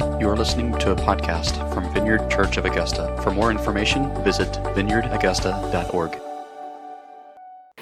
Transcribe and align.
You 0.00 0.28
are 0.28 0.36
listening 0.36 0.72
to 0.78 0.92
a 0.92 0.96
podcast 0.96 1.72
from 1.72 1.92
Vineyard 1.94 2.30
Church 2.30 2.58
of 2.58 2.66
Augusta. 2.66 3.18
For 3.22 3.30
more 3.30 3.50
information, 3.50 4.12
visit 4.22 4.52
vineyardaugusta.org. 4.74 6.25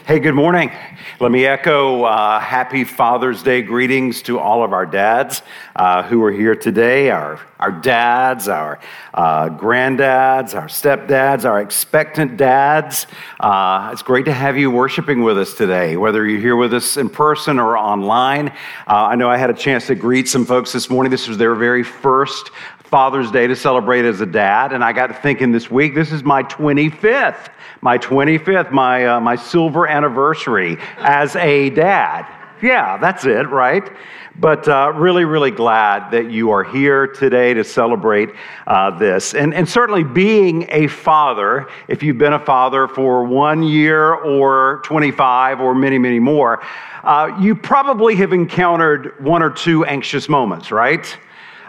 Hey, 0.07 0.19
good 0.19 0.35
morning. 0.35 0.71
Let 1.19 1.33
me 1.33 1.47
echo 1.47 2.05
uh, 2.05 2.39
happy 2.39 2.85
Father's 2.85 3.43
Day 3.43 3.63
greetings 3.63 4.21
to 4.25 4.39
all 4.39 4.63
of 4.63 4.75
our 4.75 4.85
dads 4.85 5.41
uh, 5.75 6.03
who 6.03 6.23
are 6.25 6.31
here 6.31 6.55
today 6.55 7.09
our, 7.09 7.41
our 7.59 7.73
dads, 7.73 8.47
our 8.47 8.81
uh, 9.15 9.49
granddads, 9.49 10.55
our 10.55 10.67
stepdads, 10.67 11.47
our 11.47 11.59
expectant 11.63 12.37
dads. 12.37 13.07
Uh, 13.41 13.89
it's 13.95 14.03
great 14.03 14.27
to 14.27 14.33
have 14.35 14.59
you 14.59 14.71
worshiping 14.71 15.23
with 15.23 15.39
us 15.39 15.55
today, 15.55 15.97
whether 15.97 16.27
you're 16.27 16.39
here 16.39 16.57
with 16.57 16.75
us 16.75 16.99
in 16.99 17.09
person 17.09 17.59
or 17.59 17.79
online. 17.79 18.49
Uh, 18.87 19.07
I 19.07 19.15
know 19.15 19.31
I 19.31 19.39
had 19.39 19.49
a 19.49 19.55
chance 19.55 19.87
to 19.87 19.95
greet 19.95 20.29
some 20.29 20.45
folks 20.45 20.71
this 20.71 20.91
morning. 20.91 21.11
This 21.11 21.29
was 21.29 21.39
their 21.39 21.55
very 21.55 21.83
first 21.83 22.51
Father's 22.95 23.33
Day 23.33 23.49
to 23.49 23.57
celebrate 23.57 24.05
as 24.05 24.21
a 24.21 24.27
dad, 24.27 24.73
and 24.73 24.85
I 24.85 24.93
got 24.93 25.09
to 25.09 25.15
thinking 25.15 25.51
this 25.51 25.69
week, 25.69 25.97
this 25.97 26.13
is 26.13 26.23
my 26.23 26.45
25th 26.45 27.51
my 27.85 27.99
25th, 27.99 28.73
my, 28.73 29.07
uh, 29.07 29.21
my 29.21 29.37
silver 29.37 29.87
anniversary 29.87 30.79
as 30.97 31.37
a 31.37 31.69
dad. 31.69 32.27
Yeah, 32.63 32.97
that's 32.97 33.27
it, 33.27 33.51
right? 33.51 33.91
But 34.37 34.67
uh, 34.67 34.93
really, 34.95 35.27
really 35.27 35.51
glad 35.51 36.11
that 36.13 36.31
you 36.31 36.51
are 36.51 36.65
here 36.65 37.07
today 37.07 37.53
to 37.53 37.63
celebrate 37.63 38.31
uh, 38.67 38.97
this. 38.97 39.35
And, 39.35 39.53
and 39.53 39.69
certainly 39.69 40.03
being 40.03 40.67
a 40.71 40.87
father, 40.87 41.69
if 41.89 42.03
you've 42.03 42.17
been 42.17 42.33
a 42.33 42.45
father 42.45 42.89
for 42.89 43.25
one 43.25 43.63
year 43.63 44.15
or 44.15 44.81
25 44.85 45.61
or 45.61 45.75
many, 45.75 45.99
many 45.99 46.21
more, 46.21 46.63
uh, 47.03 47.37
you 47.39 47.55
probably 47.55 48.15
have 48.17 48.33
encountered 48.33 49.23
one 49.23 49.43
or 49.43 49.51
two 49.51 49.85
anxious 49.85 50.27
moments, 50.27 50.71
right? 50.71 51.19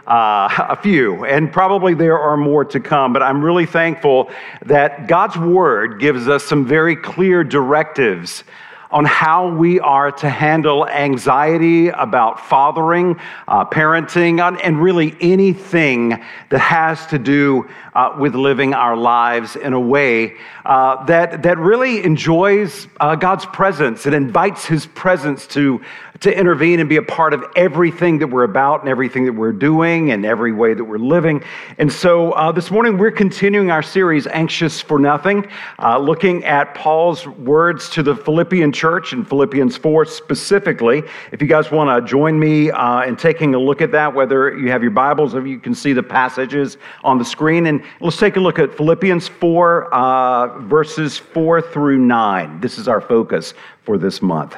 Uh, 0.07 0.67
a 0.69 0.75
few, 0.75 1.25
and 1.25 1.51
probably 1.51 1.93
there 1.93 2.17
are 2.19 2.37
more 2.37 2.65
to 2.65 2.79
come. 2.79 3.13
But 3.13 3.23
I'm 3.23 3.43
really 3.43 3.65
thankful 3.65 4.29
that 4.65 5.07
God's 5.07 5.37
Word 5.37 5.99
gives 5.99 6.27
us 6.27 6.43
some 6.43 6.65
very 6.65 6.95
clear 6.95 7.43
directives 7.43 8.43
on 8.91 9.03
how 9.03 9.49
we 9.49 9.79
are 9.79 10.12
to 10.12 10.29
handle 10.29 10.87
anxiety 10.87 11.89
about 11.89 12.39
fathering, 12.39 13.20
uh, 13.47 13.65
parenting, 13.65 14.39
and 14.63 14.81
really 14.81 15.15
anything 15.20 16.09
that 16.49 16.59
has 16.59 17.05
to 17.07 17.19
do 17.19 17.67
uh, 17.93 18.15
with 18.17 18.35
living 18.35 18.73
our 18.73 18.95
lives 18.95 19.57
in 19.57 19.73
a 19.73 19.79
way 19.79 20.34
uh, 20.63 21.03
that, 21.05 21.43
that 21.43 21.57
really 21.57 22.03
enjoys 22.05 22.87
uh, 22.99 23.15
God's 23.15 23.45
presence 23.47 24.05
and 24.05 24.15
invites 24.15 24.65
His 24.65 24.85
presence 24.85 25.45
to, 25.47 25.81
to 26.21 26.38
intervene 26.38 26.80
and 26.80 26.88
be 26.88 26.96
a 26.96 27.02
part 27.02 27.34
of 27.34 27.44
everything 27.55 28.20
that 28.20 28.27
we're 28.27 28.44
about 28.44 28.82
and 28.82 28.90
everything 28.90 29.26
that 29.26 29.34
we're 29.34 29.52
doing 29.52 30.12
and 30.12 30.26
every 30.26 30.54
way 30.54 30.74
that 30.74 30.84
we're 30.84 30.98
living. 30.98 31.44
And 31.77 31.91
so 31.91 32.32
uh, 32.34 32.52
this 32.52 32.71
morning 32.71 32.98
we're 32.98 33.12
continuing 33.12 33.70
our 33.70 33.84
series, 33.84 34.26
Anxious 34.27 34.82
for 34.82 34.98
Nothing, 34.98 35.48
uh, 35.80 35.98
looking 35.98 36.46
at 36.46 36.74
Paul's 36.74 37.27
words 37.27 37.90
to 37.91 38.04
the 38.04 38.16
Philippian 38.16 38.71
church 38.71 39.13
in 39.13 39.26
Philippians 39.26 39.76
4 39.77 40.05
specifically. 40.05 41.04
If 41.32 41.41
you 41.41 41.48
guys 41.48 41.70
want 41.70 41.90
to 41.90 42.08
join 42.10 42.40
me 42.40 42.71
uh, 42.71 43.04
in 43.04 43.18
taking 43.18 43.54
a 43.54 43.60
look 43.60 43.82
at 43.82 43.91
that, 43.91 44.13
whether 44.13 44.58
you 44.58 44.71
have 44.71 44.82
your 44.82 44.91
Bibles 44.91 45.36
or 45.36 45.46
you 45.46 45.60
can 45.60 45.76
see 45.76 45.91
the 45.91 46.04
passages 46.04 46.77
on 47.04 47.18
the 47.18 47.26
screen. 47.26 47.66
And 47.68 47.84
let's 47.99 48.18
take 48.18 48.38
a 48.38 48.40
look 48.40 48.58
at 48.58 48.76
Philippians 48.76 49.27
4, 49.27 49.93
uh, 49.93 50.60
verses 50.60 51.18
4 51.18 51.62
through 51.62 51.98
9. 51.98 52.62
This 52.62 52.77
is 52.77 52.88
our 52.88 53.02
focus 53.02 53.54
for 53.84 53.98
this 53.98 54.21
month. 54.21 54.58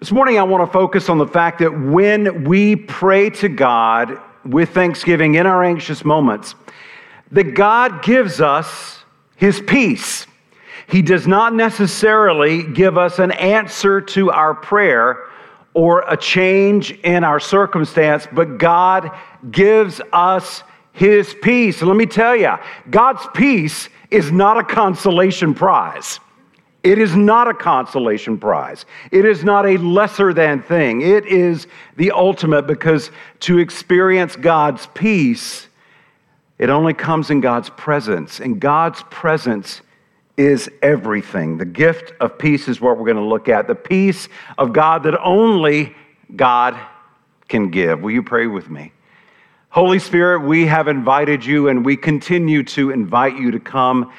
This 0.00 0.12
morning, 0.12 0.38
I 0.38 0.44
want 0.44 0.66
to 0.66 0.72
focus 0.72 1.10
on 1.10 1.18
the 1.18 1.26
fact 1.26 1.58
that 1.58 1.78
when 1.78 2.44
we 2.44 2.74
pray 2.74 3.28
to 3.28 3.50
God 3.50 4.18
with 4.46 4.70
thanksgiving 4.70 5.34
in 5.34 5.46
our 5.46 5.62
anxious 5.62 6.06
moments, 6.06 6.54
that 7.32 7.54
God 7.54 8.02
gives 8.02 8.40
us 8.40 9.04
his 9.36 9.60
peace. 9.60 10.26
He 10.88 11.02
does 11.02 11.26
not 11.26 11.52
necessarily 11.52 12.62
give 12.62 12.96
us 12.96 13.18
an 13.18 13.32
answer 13.32 14.00
to 14.00 14.30
our 14.30 14.54
prayer 14.54 15.18
or 15.74 16.00
a 16.08 16.16
change 16.16 16.92
in 16.92 17.22
our 17.22 17.38
circumstance, 17.38 18.26
but 18.32 18.56
God 18.56 19.10
gives 19.50 20.00
us 20.14 20.62
his 20.92 21.36
peace. 21.42 21.82
Let 21.82 21.96
me 21.96 22.06
tell 22.06 22.34
you, 22.34 22.54
God's 22.88 23.26
peace 23.34 23.90
is 24.10 24.32
not 24.32 24.56
a 24.56 24.64
consolation 24.64 25.52
prize. 25.52 26.20
It 26.82 26.98
is 26.98 27.14
not 27.14 27.46
a 27.46 27.54
consolation 27.54 28.38
prize. 28.38 28.86
It 29.10 29.24
is 29.24 29.44
not 29.44 29.66
a 29.66 29.76
lesser 29.76 30.32
than 30.32 30.62
thing. 30.62 31.02
It 31.02 31.26
is 31.26 31.66
the 31.96 32.12
ultimate 32.12 32.66
because 32.66 33.10
to 33.40 33.58
experience 33.58 34.34
God's 34.34 34.86
peace, 34.94 35.68
it 36.58 36.70
only 36.70 36.94
comes 36.94 37.30
in 37.30 37.40
God's 37.40 37.68
presence. 37.70 38.40
And 38.40 38.60
God's 38.60 39.02
presence 39.10 39.82
is 40.38 40.70
everything. 40.80 41.58
The 41.58 41.66
gift 41.66 42.12
of 42.18 42.38
peace 42.38 42.66
is 42.66 42.80
what 42.80 42.96
we're 42.96 43.04
going 43.04 43.16
to 43.16 43.22
look 43.22 43.48
at. 43.48 43.66
The 43.66 43.74
peace 43.74 44.28
of 44.56 44.72
God 44.72 45.02
that 45.02 45.20
only 45.20 45.94
God 46.34 46.78
can 47.48 47.70
give. 47.70 48.00
Will 48.00 48.12
you 48.12 48.22
pray 48.22 48.46
with 48.46 48.70
me? 48.70 48.92
Holy 49.68 49.98
Spirit, 49.98 50.40
we 50.40 50.66
have 50.66 50.88
invited 50.88 51.44
you 51.44 51.68
and 51.68 51.84
we 51.84 51.96
continue 51.96 52.62
to 52.64 52.90
invite 52.90 53.36
you 53.36 53.50
to 53.50 53.60
come 53.60 54.12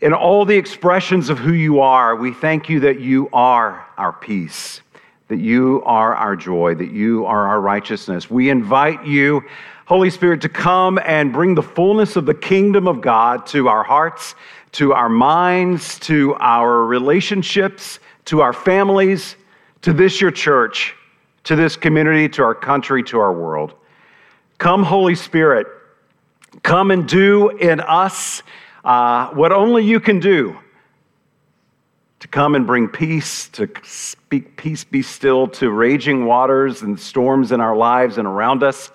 in 0.00 0.12
all 0.12 0.44
the 0.44 0.56
expressions 0.56 1.30
of 1.30 1.38
who 1.38 1.52
you 1.52 1.80
are, 1.80 2.16
we 2.16 2.32
thank 2.32 2.68
you 2.68 2.80
that 2.80 3.00
you 3.00 3.28
are 3.32 3.86
our 3.96 4.12
peace, 4.12 4.82
that 5.28 5.38
you 5.38 5.82
are 5.86 6.14
our 6.14 6.36
joy, 6.36 6.74
that 6.74 6.90
you 6.90 7.24
are 7.24 7.48
our 7.48 7.60
righteousness. 7.60 8.30
We 8.30 8.50
invite 8.50 9.06
you, 9.06 9.42
Holy 9.86 10.10
Spirit, 10.10 10.42
to 10.42 10.48
come 10.50 10.98
and 11.04 11.32
bring 11.32 11.54
the 11.54 11.62
fullness 11.62 12.16
of 12.16 12.26
the 12.26 12.34
kingdom 12.34 12.86
of 12.86 13.00
God 13.00 13.46
to 13.46 13.68
our 13.68 13.82
hearts, 13.82 14.34
to 14.72 14.92
our 14.92 15.08
minds, 15.08 15.98
to 16.00 16.34
our 16.40 16.84
relationships, 16.84 17.98
to 18.26 18.42
our 18.42 18.52
families, 18.52 19.36
to 19.82 19.94
this 19.94 20.20
your 20.20 20.30
church, 20.30 20.94
to 21.44 21.56
this 21.56 21.76
community, 21.76 22.28
to 22.28 22.42
our 22.42 22.54
country, 22.54 23.02
to 23.04 23.18
our 23.18 23.32
world. 23.32 23.72
Come, 24.58 24.82
Holy 24.82 25.14
Spirit, 25.14 25.66
come 26.62 26.90
and 26.90 27.08
do 27.08 27.50
in 27.50 27.80
us 27.80 28.42
uh, 28.86 29.30
what 29.30 29.50
only 29.50 29.84
you 29.84 29.98
can 29.98 30.20
do 30.20 30.56
to 32.20 32.28
come 32.28 32.54
and 32.54 32.66
bring 32.66 32.88
peace, 32.88 33.48
to 33.48 33.68
speak 33.82 34.56
peace 34.56 34.84
be 34.84 35.02
still 35.02 35.48
to 35.48 35.70
raging 35.70 36.24
waters 36.24 36.82
and 36.82 36.98
storms 36.98 37.50
in 37.50 37.60
our 37.60 37.76
lives 37.76 38.16
and 38.16 38.28
around 38.28 38.62
us. 38.62 38.92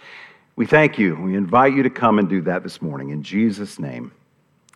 We 0.56 0.66
thank 0.66 0.98
you. 0.98 1.18
We 1.18 1.36
invite 1.36 1.74
you 1.74 1.84
to 1.84 1.90
come 1.90 2.20
and 2.20 2.30
do 2.30 2.42
that 2.44 2.64
this 2.64 2.82
morning. 2.82 3.10
In 3.10 3.22
Jesus' 3.22 3.80
name, 3.80 4.14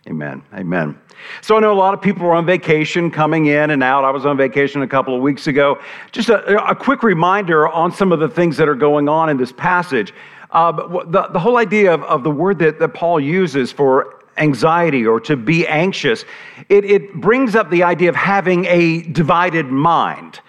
amen. 0.05 0.43
Amen. 0.53 0.99
So 1.41 1.55
I 1.55 1.61
know 1.61 1.71
a 1.71 1.79
lot 1.79 1.93
of 1.93 2.01
people 2.01 2.25
are 2.25 2.35
on 2.35 2.45
vacation, 2.45 3.09
coming 3.09 3.45
in 3.45 3.71
and 3.71 3.81
out. 3.81 4.03
I 4.03 4.11
was 4.11 4.25
on 4.25 4.35
vacation 4.35 4.81
a 4.81 4.87
couple 4.87 5.15
of 5.15 5.21
weeks 5.21 5.47
ago. 5.47 5.79
Just 6.11 6.27
a, 6.27 6.69
a 6.69 6.75
quick 6.75 7.03
reminder 7.03 7.69
on 7.69 7.93
some 7.93 8.11
of 8.11 8.19
the 8.19 8.27
things 8.27 8.57
that 8.57 8.67
are 8.67 8.75
going 8.75 9.07
on 9.07 9.29
in 9.29 9.37
this 9.37 9.53
passage. 9.53 10.13
Uh, 10.51 10.73
the, 11.05 11.29
the 11.29 11.39
whole 11.39 11.55
idea 11.55 11.93
of, 11.93 12.03
of 12.03 12.23
the 12.23 12.31
word 12.31 12.59
that, 12.59 12.79
that 12.79 12.89
Paul 12.89 13.21
uses 13.21 13.71
for 13.71 14.24
anxiety 14.37 15.05
or 15.05 15.19
to 15.21 15.35
be 15.35 15.67
anxious, 15.67 16.25
it, 16.69 16.85
it 16.85 17.13
brings 17.15 17.55
up 17.55 17.69
the 17.69 17.83
idea 17.83 18.09
of 18.09 18.15
having 18.15 18.65
a 18.65 19.01
divided 19.03 19.67
mind. 19.67 20.39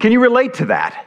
Can 0.00 0.12
you 0.12 0.20
relate 0.20 0.54
to 0.54 0.66
that? 0.66 1.06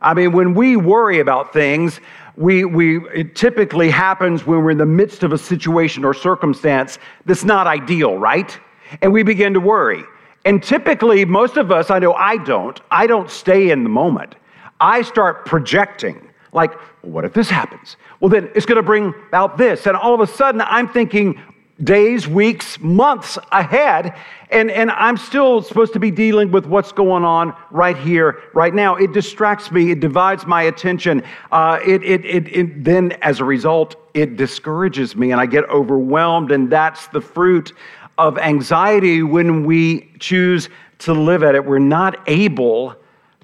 I 0.00 0.14
mean, 0.14 0.32
when 0.32 0.54
we 0.54 0.76
worry 0.76 1.20
about 1.20 1.52
things, 1.52 2.00
we, 2.36 2.64
we, 2.64 2.98
it 3.10 3.34
typically 3.34 3.90
happens 3.90 4.46
when 4.46 4.62
we're 4.62 4.70
in 4.70 4.78
the 4.78 4.86
midst 4.86 5.22
of 5.22 5.32
a 5.32 5.38
situation 5.38 6.04
or 6.04 6.12
circumstance 6.12 6.98
that's 7.24 7.44
not 7.44 7.66
ideal, 7.66 8.18
right? 8.18 8.58
And 9.00 9.12
we 9.12 9.22
begin 9.22 9.54
to 9.54 9.60
worry. 9.60 10.04
And 10.44 10.62
typically, 10.62 11.24
most 11.24 11.56
of 11.56 11.72
us, 11.72 11.90
I 11.90 11.98
know 11.98 12.12
I 12.12 12.36
don't, 12.36 12.80
I 12.90 13.06
don't 13.06 13.30
stay 13.30 13.70
in 13.70 13.82
the 13.82 13.88
moment. 13.88 14.36
I 14.78 15.02
start 15.02 15.46
projecting, 15.46 16.28
like, 16.52 16.74
what 17.02 17.24
if 17.24 17.32
this 17.32 17.48
happens? 17.48 17.96
Well, 18.20 18.28
then 18.28 18.50
it's 18.54 18.66
going 18.66 18.76
to 18.76 18.82
bring 18.82 19.14
out 19.32 19.56
this. 19.56 19.86
And 19.86 19.96
all 19.96 20.14
of 20.14 20.20
a 20.20 20.26
sudden, 20.26 20.60
I'm 20.60 20.88
thinking 20.88 21.40
days, 21.82 22.26
weeks, 22.26 22.80
months 22.80 23.38
ahead, 23.52 24.16
and, 24.50 24.70
and 24.70 24.90
I'm 24.90 25.16
still 25.16 25.60
supposed 25.62 25.92
to 25.92 26.00
be 26.00 26.10
dealing 26.10 26.50
with 26.50 26.64
what's 26.66 26.92
going 26.92 27.24
on 27.24 27.54
right 27.70 27.96
here, 27.96 28.42
right 28.54 28.72
now. 28.72 28.96
It 28.96 29.12
distracts 29.12 29.70
me, 29.70 29.90
it 29.90 30.00
divides 30.00 30.46
my 30.46 30.62
attention. 30.62 31.22
Uh, 31.52 31.78
it, 31.84 32.02
it, 32.02 32.24
it, 32.24 32.48
it, 32.48 32.84
then, 32.84 33.12
as 33.22 33.40
a 33.40 33.44
result, 33.44 33.96
it 34.14 34.36
discourages 34.36 35.16
me, 35.16 35.32
and 35.32 35.40
I 35.40 35.46
get 35.46 35.68
overwhelmed, 35.68 36.50
and 36.50 36.70
that's 36.70 37.08
the 37.08 37.20
fruit 37.20 37.72
of 38.16 38.38
anxiety 38.38 39.22
when 39.22 39.64
we 39.64 40.10
choose 40.18 40.70
to 41.00 41.12
live 41.12 41.42
at 41.42 41.54
it. 41.54 41.64
We're 41.64 41.78
not 41.78 42.18
able 42.26 42.94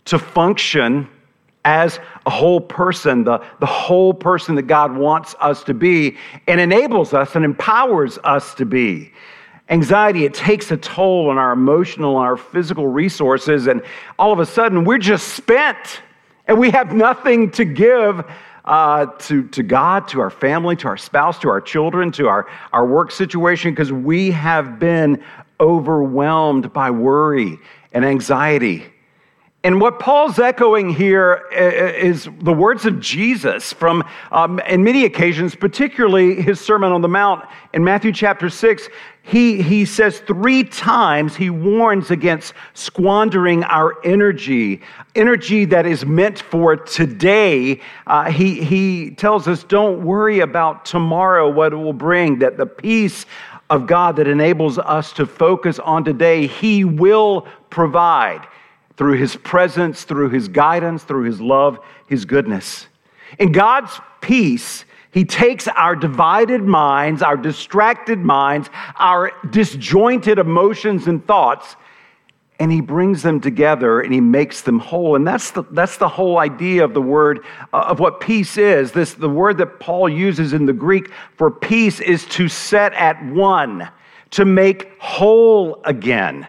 to 0.07 0.19
function 0.19 1.09
as 1.65 2.01
a 2.27 2.31
whole 2.31 2.61
person, 2.61 3.25
the, 3.25 3.45
the 3.61 3.67
whole 3.67 4.13
person 4.13 4.55
that 4.57 4.63
God 4.63 4.97
wants 4.97 5.35
us 5.41 5.63
to 5.65 5.75
be 5.75 6.17
and 6.49 6.61
enables 6.61 7.15
us 7.15 7.37
and 7.37 7.45
empowers 7.45 8.19
us 8.25 8.55
to 8.57 8.65
be. 8.65 9.13
Anxiety, 9.69 10.25
it 10.25 10.35
takes 10.35 10.71
a 10.71 10.77
toll 10.77 11.31
on 11.31 11.39
our 11.39 11.53
emotional 11.53 12.19
and 12.19 12.27
our 12.27 12.37
physical 12.37 12.89
resources, 12.89 13.69
and 13.69 13.83
all 14.19 14.33
of 14.33 14.39
a 14.39 14.47
sudden 14.47 14.85
we're 14.85 14.99
just 14.99 15.29
spent 15.29 16.03
and 16.49 16.59
we 16.59 16.71
have 16.71 16.93
nothing 16.93 17.51
to 17.53 17.65
give 17.65 18.25
uh, 18.65 19.07
to, 19.07 19.49
to 19.49 19.63
God, 19.63 20.09
to 20.09 20.21
our 20.21 20.31
family, 20.31 20.77
to 20.77 20.89
our 20.89 20.97
spouse, 20.97 21.39
to 21.41 21.49
our 21.49 21.61
children, 21.61 22.13
to 22.13 22.29
our, 22.29 22.49
our 22.73 22.87
work 22.87 23.11
situation, 23.11 23.73
because 23.73 23.93
we 23.93 24.31
have 24.31 24.79
been 24.79 25.23
overwhelmed 25.61 26.73
by 26.73 26.91
worry 26.91 27.59
and 27.93 28.05
anxiety. 28.05 28.92
And 29.65 29.81
what 29.81 30.01
Paul's 30.01 30.41
echoing 30.41 30.91
here 30.91 31.45
is 31.53 32.29
the 32.41 32.53
words 32.53 32.85
of 32.85 32.99
Jesus 32.99 33.73
from, 33.73 34.03
um, 34.33 34.59
in 34.61 34.83
many 34.83 35.05
occasions, 35.05 35.55
particularly 35.55 36.43
his 36.43 36.61
Sermon 36.61 36.91
on 36.91 37.01
the 37.01 37.09
Mount 37.09 37.45
in 37.73 37.85
Matthew 37.85 38.11
chapter 38.11 38.51
6. 38.51 38.89
He, 39.23 39.63
he 39.63 39.85
says 39.85 40.19
three 40.19 40.65
times, 40.65 41.37
he 41.37 41.49
warns 41.49 42.11
against 42.11 42.55
squandering 42.75 43.63
our 43.63 44.05
energy, 44.05 44.83
energy 45.15 45.65
that 45.67 45.87
is 45.87 46.05
meant 46.05 46.41
for 46.41 46.75
today. 46.75 47.81
Uh, 48.09 48.33
he, 48.33 48.65
he 48.65 49.13
tells 49.13 49.47
us, 49.47 49.63
don't 49.63 50.03
worry 50.03 50.41
about 50.41 50.85
tomorrow, 50.85 51.49
what 51.49 51.73
it 51.73 51.77
will 51.77 51.93
bring, 51.93 52.41
that 52.41 52.57
the 52.57 52.67
peace 52.67 53.27
of 53.71 53.87
God 53.87 54.17
that 54.17 54.27
enables 54.27 54.77
us 54.79 55.13
to 55.13 55.25
focus 55.25 55.79
on 55.79 56.03
today, 56.03 56.49
he 56.49 56.85
will 56.85 57.47
provide 57.71 58.45
through 59.03 59.19
his 59.19 59.35
presence, 59.35 60.05
through 60.05 60.29
his 60.29 60.47
guidance, 60.47 61.03
through 61.03 61.25
his 61.25 61.41
love, 61.41 61.81
his 62.07 62.25
goodness. 62.25 62.87
In 63.41 63.51
God's 63.51 64.01
peace, 64.21 64.85
he 65.11 65.25
takes 65.25 65.67
our 65.67 65.97
divided 65.97 66.63
minds, 66.63 67.21
our 67.21 67.37
distracted 67.37 68.21
minds, 68.21 68.71
our 69.01 69.33
disjointed 69.51 70.39
emotions 70.39 71.09
and 71.09 71.27
thoughts, 71.27 71.75
and 72.61 72.71
he 72.71 72.81
brings 72.81 73.25
them 73.25 73.41
together 73.41 74.03
and 74.03 74.15
he 74.15 74.21
makes 74.21 74.61
them 74.61 74.79
whole. 74.79 75.17
And 75.17 75.27
that's 75.27 75.51
the, 75.51 75.65
that's 75.73 75.97
the 75.97 76.09
whole 76.09 76.39
idea 76.39 76.85
of 76.85 76.95
the 76.95 77.03
word, 77.03 77.45
uh, 77.73 77.79
of 77.79 77.99
what 77.99 78.21
peace 78.21 78.57
is. 78.57 78.93
This, 78.93 79.15
the 79.15 79.29
word 79.29 79.59
that 79.59 79.81
Paul 79.81 80.09
uses 80.09 80.53
in 80.53 80.65
the 80.65 80.73
Greek 80.73 81.11
for 81.37 81.51
peace 81.51 81.99
is 81.99 82.25
to 82.27 82.47
set 82.47 82.93
at 82.93 83.21
one, 83.25 83.91
to 84.31 84.45
make 84.45 84.93
whole 85.01 85.83
again. 85.85 86.47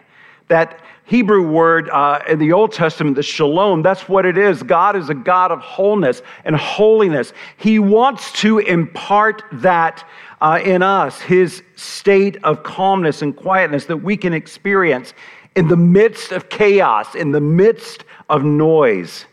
That 0.54 0.78
Hebrew 1.02 1.50
word 1.50 1.90
uh, 1.90 2.20
in 2.28 2.38
the 2.38 2.52
Old 2.52 2.70
Testament, 2.70 3.16
the 3.16 3.24
shalom, 3.24 3.82
that's 3.82 4.08
what 4.08 4.24
it 4.24 4.38
is. 4.38 4.62
God 4.62 4.94
is 4.94 5.08
a 5.08 5.14
God 5.14 5.50
of 5.50 5.58
wholeness 5.58 6.22
and 6.44 6.54
holiness. 6.54 7.32
He 7.56 7.80
wants 7.80 8.30
to 8.42 8.60
impart 8.60 9.42
that 9.50 10.08
uh, 10.40 10.60
in 10.64 10.80
us, 10.80 11.20
his 11.20 11.64
state 11.74 12.36
of 12.44 12.62
calmness 12.62 13.20
and 13.20 13.34
quietness 13.34 13.86
that 13.86 13.96
we 13.96 14.16
can 14.16 14.32
experience 14.32 15.12
in 15.56 15.66
the 15.66 15.76
midst 15.76 16.30
of 16.30 16.48
chaos, 16.50 17.16
in 17.16 17.32
the 17.32 17.40
midst 17.40 18.04
of 18.30 18.44
noise. 18.44 19.26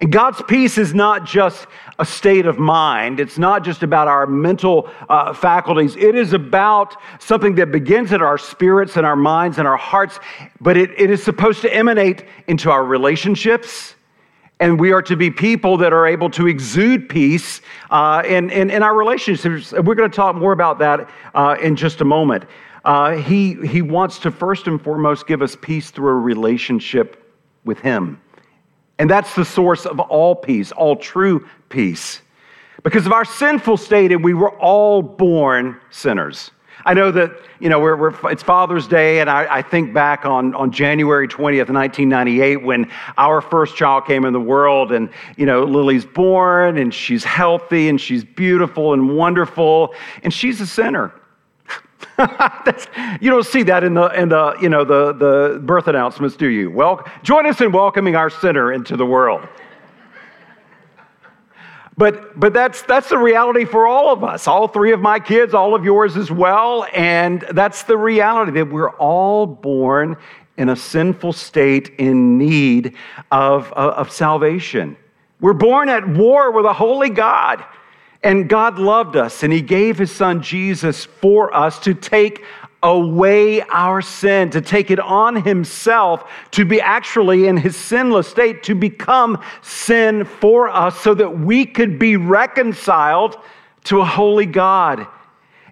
And 0.00 0.12
God's 0.12 0.42
peace 0.42 0.76
is 0.76 0.92
not 0.92 1.24
just 1.24 1.66
a 1.98 2.04
state 2.04 2.44
of 2.44 2.58
mind. 2.58 3.18
It's 3.18 3.38
not 3.38 3.64
just 3.64 3.82
about 3.82 4.08
our 4.08 4.26
mental 4.26 4.90
uh, 5.08 5.32
faculties. 5.32 5.96
It 5.96 6.14
is 6.14 6.34
about 6.34 6.96
something 7.18 7.54
that 7.54 7.72
begins 7.72 8.12
in 8.12 8.20
our 8.20 8.36
spirits 8.36 8.98
and 8.98 9.06
our 9.06 9.16
minds 9.16 9.58
and 9.58 9.66
our 9.66 9.78
hearts, 9.78 10.20
but 10.60 10.76
it, 10.76 10.90
it 10.98 11.10
is 11.10 11.22
supposed 11.22 11.62
to 11.62 11.74
emanate 11.74 12.26
into 12.46 12.70
our 12.70 12.84
relationships. 12.84 13.94
And 14.60 14.78
we 14.78 14.92
are 14.92 15.02
to 15.02 15.16
be 15.16 15.30
people 15.30 15.78
that 15.78 15.92
are 15.94 16.06
able 16.06 16.28
to 16.30 16.46
exude 16.46 17.08
peace 17.08 17.62
uh, 17.90 18.22
in, 18.26 18.50
in, 18.50 18.70
in, 18.70 18.82
our 18.82 18.94
relationships. 18.94 19.72
We're 19.72 19.94
going 19.94 20.10
to 20.10 20.16
talk 20.16 20.36
more 20.36 20.52
about 20.52 20.78
that 20.78 21.08
uh, 21.34 21.56
in 21.62 21.76
just 21.76 22.00
a 22.02 22.06
moment. 22.06 22.44
Uh, 22.84 23.16
he, 23.16 23.54
he 23.66 23.82
wants 23.82 24.18
to 24.20 24.30
first 24.30 24.66
and 24.66 24.80
foremost 24.80 25.26
give 25.26 25.42
us 25.42 25.56
peace 25.60 25.90
through 25.90 26.08
a 26.08 26.14
relationship 26.14 27.34
with 27.64 27.80
Him. 27.80 28.20
And 28.98 29.10
that's 29.10 29.34
the 29.34 29.44
source 29.44 29.86
of 29.86 30.00
all 30.00 30.34
peace, 30.34 30.72
all 30.72 30.96
true 30.96 31.46
peace. 31.68 32.22
Because 32.82 33.04
of 33.06 33.12
our 33.12 33.24
sinful 33.24 33.76
state, 33.76 34.12
and 34.12 34.22
we 34.22 34.32
were 34.32 34.56
all 34.58 35.02
born 35.02 35.78
sinners. 35.90 36.50
I 36.84 36.94
know 36.94 37.10
that, 37.10 37.32
you 37.58 37.68
know, 37.68 37.80
we're, 37.80 37.96
we're, 37.96 38.30
it's 38.30 38.44
Father's 38.44 38.86
Day, 38.86 39.18
and 39.18 39.28
I, 39.28 39.56
I, 39.56 39.62
think 39.62 39.92
back 39.92 40.24
on, 40.24 40.54
on 40.54 40.70
January 40.70 41.26
20th, 41.26 41.68
1998, 41.68 42.62
when 42.62 42.88
our 43.18 43.40
first 43.40 43.74
child 43.74 44.06
came 44.06 44.24
in 44.24 44.32
the 44.32 44.40
world, 44.40 44.92
and, 44.92 45.10
you 45.36 45.46
know, 45.46 45.64
Lily's 45.64 46.04
born, 46.06 46.78
and 46.78 46.94
she's 46.94 47.24
healthy, 47.24 47.88
and 47.88 48.00
she's 48.00 48.22
beautiful 48.22 48.92
and 48.92 49.16
wonderful, 49.16 49.94
and 50.22 50.32
she's 50.32 50.60
a 50.60 50.66
sinner. 50.66 51.12
you 53.20 53.30
don't 53.30 53.46
see 53.46 53.62
that 53.64 53.84
in 53.84 53.94
the 53.94 54.06
in 54.08 54.28
the 54.28 54.56
you 54.60 54.68
know 54.68 54.84
the 54.84 55.12
the 55.12 55.60
birth 55.60 55.88
announcements, 55.88 56.36
do 56.36 56.48
you? 56.48 56.70
Well, 56.70 57.06
join 57.22 57.46
us 57.46 57.60
in 57.60 57.72
welcoming 57.72 58.16
our 58.16 58.30
sinner 58.30 58.72
into 58.72 58.96
the 58.96 59.06
world. 59.06 59.46
But 61.98 62.38
but 62.38 62.52
that's 62.52 62.82
that's 62.82 63.08
the 63.08 63.18
reality 63.18 63.64
for 63.64 63.86
all 63.86 64.12
of 64.12 64.22
us. 64.22 64.46
All 64.46 64.68
three 64.68 64.92
of 64.92 65.00
my 65.00 65.18
kids, 65.18 65.54
all 65.54 65.74
of 65.74 65.84
yours 65.84 66.16
as 66.16 66.30
well, 66.30 66.86
and 66.94 67.42
that's 67.52 67.84
the 67.84 67.96
reality 67.96 68.52
that 68.52 68.70
we're 68.70 68.90
all 68.90 69.46
born 69.46 70.16
in 70.58 70.70
a 70.70 70.76
sinful 70.76 71.32
state 71.32 71.90
in 71.98 72.38
need 72.38 72.94
of, 73.30 73.72
of, 73.72 73.92
of 73.94 74.12
salvation. 74.12 74.96
We're 75.40 75.52
born 75.52 75.88
at 75.88 76.08
war 76.08 76.50
with 76.50 76.64
a 76.64 76.72
holy 76.72 77.10
God. 77.10 77.62
And 78.26 78.48
God 78.48 78.80
loved 78.80 79.14
us, 79.14 79.44
and 79.44 79.52
He 79.52 79.62
gave 79.62 79.98
His 79.98 80.10
Son 80.10 80.42
Jesus 80.42 81.04
for 81.04 81.54
us 81.54 81.78
to 81.78 81.94
take 81.94 82.42
away 82.82 83.60
our 83.62 84.02
sin, 84.02 84.50
to 84.50 84.60
take 84.60 84.90
it 84.90 84.98
on 84.98 85.36
Himself, 85.44 86.28
to 86.50 86.64
be 86.64 86.80
actually 86.80 87.46
in 87.46 87.56
His 87.56 87.76
sinless 87.76 88.26
state, 88.26 88.64
to 88.64 88.74
become 88.74 89.40
sin 89.62 90.24
for 90.24 90.68
us 90.68 91.00
so 91.00 91.14
that 91.14 91.38
we 91.38 91.64
could 91.66 92.00
be 92.00 92.16
reconciled 92.16 93.36
to 93.84 94.00
a 94.00 94.04
holy 94.04 94.46
God. 94.46 95.06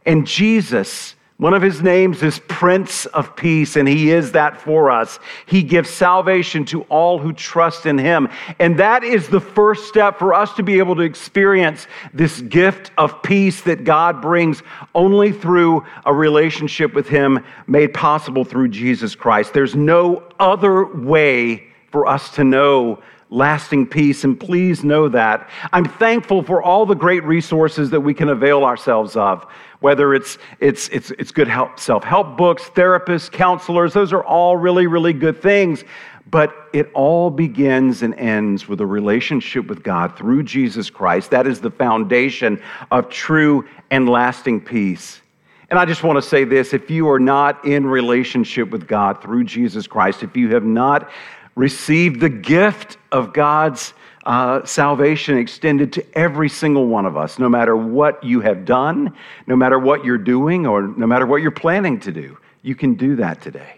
And 0.07 0.25
Jesus 0.25 1.14
one 1.37 1.53
of 1.53 1.63
his 1.63 1.83
names 1.83 2.23
is 2.23 2.39
Prince 2.47 3.07
of 3.07 3.35
Peace, 3.35 3.75
and 3.75 3.89
he 3.89 4.13
is 4.13 4.33
that 4.33 4.61
for 4.61 4.89
us. 4.89 5.19
He 5.47 5.65
gives 5.65 5.91
salvation 5.91 6.65
to 6.67 6.83
all 6.83 7.19
who 7.19 7.33
trust 7.33 7.87
in 7.87 7.99
him. 7.99 8.29
And 8.61 8.79
that 8.79 9.03
is 9.03 9.29
the 9.29 9.41
first 9.41 9.89
step 9.89 10.17
for 10.17 10.33
us 10.33 10.55
to 10.55 10.63
be 10.63 10.79
able 10.79 10.95
to 10.95 11.03
experience 11.03 11.89
this 12.13 12.41
gift 12.41 12.93
of 12.97 13.21
peace 13.25 13.63
that 13.63 13.83
God 13.83 14.23
brings 14.23 14.63
only 14.95 15.33
through 15.33 15.85
a 16.07 16.15
relationship 16.15 16.95
with 16.95 17.09
him 17.09 17.45
made 17.67 17.93
possible 17.93 18.45
through 18.45 18.69
Jesus 18.69 19.17
Christ. 19.17 19.53
There's 19.53 19.75
no 19.75 20.23
other 20.39 20.85
way 20.87 21.65
for 21.91 22.07
us 22.07 22.31
to 22.37 22.45
know 22.45 23.03
lasting 23.35 23.87
peace, 23.87 24.25
and 24.25 24.39
please 24.39 24.85
know 24.85 25.09
that. 25.09 25.49
I'm 25.73 25.85
thankful 25.85 26.43
for 26.43 26.63
all 26.63 26.87
the 26.87 26.95
great 26.95 27.25
resources 27.25 27.91
that 27.91 28.01
we 28.01 28.15
can 28.15 28.29
avail 28.29 28.65
ourselves 28.65 29.17
of 29.17 29.47
whether 29.81 30.15
it's, 30.15 30.39
it's, 30.61 30.89
it's, 30.89 31.11
it's 31.11 31.31
good 31.31 31.49
help, 31.49 31.79
self-help 31.79 32.39
books, 32.39 32.71
therapists, 32.71 33.31
counselors, 33.31 33.93
those 33.93 34.15
are 34.15 34.25
all 34.25 34.57
really, 34.57 34.87
really 34.87 35.13
good 35.13 35.43
things. 35.43 35.85
But 36.31 36.55
it 36.73 36.91
all 36.95 37.31
begins 37.31 38.03
and 38.03 38.15
ends 38.15 38.67
with 38.67 38.81
a 38.81 38.87
relationship 38.87 39.67
with 39.67 39.83
God 39.83 40.17
through 40.17 40.45
Jesus 40.45 40.89
Christ. 40.89 41.31
That 41.31 41.47
is 41.47 41.61
the 41.61 41.71
foundation 41.71 42.63
of 42.91 43.11
true 43.11 43.69
and 43.91 44.09
lasting 44.09 44.63
peace. 44.63 45.21
And 45.69 45.79
I 45.79 45.85
just 45.85 46.03
want 46.03 46.17
to 46.17 46.23
say 46.23 46.45
this 46.45 46.73
if 46.73 46.91
you 46.91 47.09
are 47.09 47.21
not 47.21 47.65
in 47.65 47.87
relationship 47.87 48.71
with 48.71 48.87
God 48.87 49.21
through 49.21 49.45
Jesus 49.45 49.87
Christ, 49.87 50.23
if 50.23 50.37
you 50.37 50.49
have 50.55 50.65
not 50.65 51.11
received 51.55 52.21
the 52.21 52.29
gift 52.29 52.97
of 53.13 53.33
God's 53.33 53.95
uh, 54.25 54.65
salvation 54.65 55.39
extended 55.39 55.93
to 55.93 56.19
every 56.19 56.49
single 56.49 56.87
one 56.87 57.07
of 57.07 57.17
us, 57.17 57.39
no 57.39 57.49
matter 57.49 57.77
what 57.77 58.25
you 58.25 58.41
have 58.41 58.65
done, 58.65 59.15
no 59.47 59.55
matter 59.55 59.79
what 59.79 60.05
you're 60.05 60.19
doing, 60.19 60.67
or 60.67 60.83
no 60.83 61.07
matter 61.07 61.27
what 61.27 61.43
you're 61.43 61.51
planning 61.51 62.01
to 62.01 62.13
do. 62.13 62.39
You 62.63 62.75
can 62.75 62.95
do 62.95 63.17
that 63.17 63.43
today. 63.43 63.77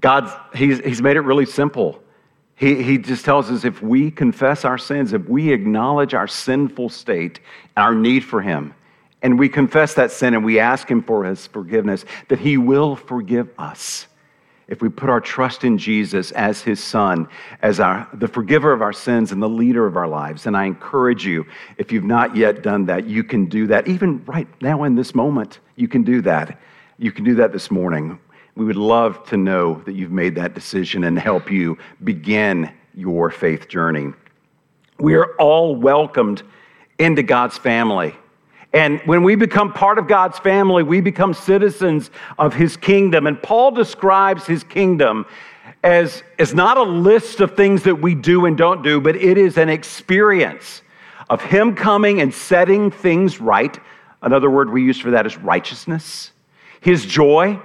God, 0.00 0.30
He's, 0.54 0.80
he's 0.80 1.00
made 1.00 1.16
it 1.16 1.22
really 1.22 1.46
simple. 1.46 2.02
He, 2.56 2.82
he 2.82 2.98
just 2.98 3.24
tells 3.24 3.50
us 3.50 3.64
if 3.64 3.82
we 3.82 4.10
confess 4.10 4.64
our 4.64 4.78
sins, 4.78 5.12
if 5.12 5.28
we 5.28 5.52
acknowledge 5.52 6.14
our 6.14 6.28
sinful 6.28 6.90
state, 6.90 7.40
and 7.74 7.84
our 7.84 7.94
need 7.94 8.22
for 8.22 8.42
Him, 8.42 8.74
and 9.22 9.38
we 9.38 9.48
confess 9.48 9.94
that 9.94 10.12
sin 10.12 10.34
and 10.34 10.44
we 10.44 10.60
ask 10.60 10.88
Him 10.88 11.02
for 11.02 11.24
His 11.24 11.46
forgiveness, 11.46 12.04
that 12.28 12.38
He 12.38 12.58
will 12.58 12.94
forgive 12.96 13.48
us 13.58 14.06
if 14.68 14.80
we 14.80 14.88
put 14.88 15.10
our 15.10 15.20
trust 15.20 15.64
in 15.64 15.76
Jesus 15.76 16.30
as 16.32 16.62
his 16.62 16.82
son, 16.82 17.28
as 17.62 17.80
our, 17.80 18.08
the 18.14 18.28
forgiver 18.28 18.72
of 18.72 18.82
our 18.82 18.92
sins 18.92 19.32
and 19.32 19.42
the 19.42 19.48
leader 19.48 19.86
of 19.86 19.96
our 19.96 20.08
lives. 20.08 20.46
And 20.46 20.56
I 20.56 20.64
encourage 20.64 21.26
you, 21.26 21.46
if 21.76 21.92
you've 21.92 22.04
not 22.04 22.34
yet 22.34 22.62
done 22.62 22.86
that, 22.86 23.06
you 23.06 23.24
can 23.24 23.46
do 23.46 23.66
that. 23.66 23.86
Even 23.88 24.24
right 24.24 24.48
now 24.62 24.84
in 24.84 24.94
this 24.94 25.14
moment, 25.14 25.60
you 25.76 25.88
can 25.88 26.02
do 26.02 26.22
that. 26.22 26.58
You 26.98 27.12
can 27.12 27.24
do 27.24 27.34
that 27.36 27.52
this 27.52 27.70
morning. 27.70 28.18
We 28.56 28.64
would 28.64 28.76
love 28.76 29.24
to 29.26 29.36
know 29.36 29.82
that 29.84 29.94
you've 29.94 30.12
made 30.12 30.36
that 30.36 30.54
decision 30.54 31.04
and 31.04 31.18
help 31.18 31.50
you 31.50 31.76
begin 32.02 32.72
your 32.94 33.30
faith 33.30 33.68
journey. 33.68 34.12
We 34.98 35.14
are 35.14 35.34
all 35.36 35.74
welcomed 35.74 36.42
into 36.98 37.22
God's 37.22 37.58
family. 37.58 38.14
And 38.74 39.00
when 39.06 39.22
we 39.22 39.36
become 39.36 39.72
part 39.72 39.98
of 39.98 40.08
God's 40.08 40.38
family, 40.40 40.82
we 40.82 41.00
become 41.00 41.32
citizens 41.32 42.10
of 42.38 42.52
his 42.52 42.76
kingdom. 42.76 43.28
And 43.28 43.40
Paul 43.40 43.70
describes 43.70 44.46
his 44.46 44.64
kingdom 44.64 45.26
as, 45.84 46.24
as 46.40 46.54
not 46.54 46.76
a 46.76 46.82
list 46.82 47.40
of 47.40 47.56
things 47.56 47.84
that 47.84 47.94
we 47.94 48.16
do 48.16 48.46
and 48.46 48.58
don't 48.58 48.82
do, 48.82 49.00
but 49.00 49.14
it 49.14 49.38
is 49.38 49.58
an 49.58 49.68
experience 49.68 50.82
of 51.30 51.40
him 51.40 51.76
coming 51.76 52.20
and 52.20 52.34
setting 52.34 52.90
things 52.90 53.40
right. 53.40 53.78
Another 54.22 54.50
word 54.50 54.70
we 54.70 54.82
use 54.82 54.98
for 54.98 55.12
that 55.12 55.24
is 55.24 55.36
righteousness, 55.38 56.32
his 56.80 57.06
joy, 57.06 57.60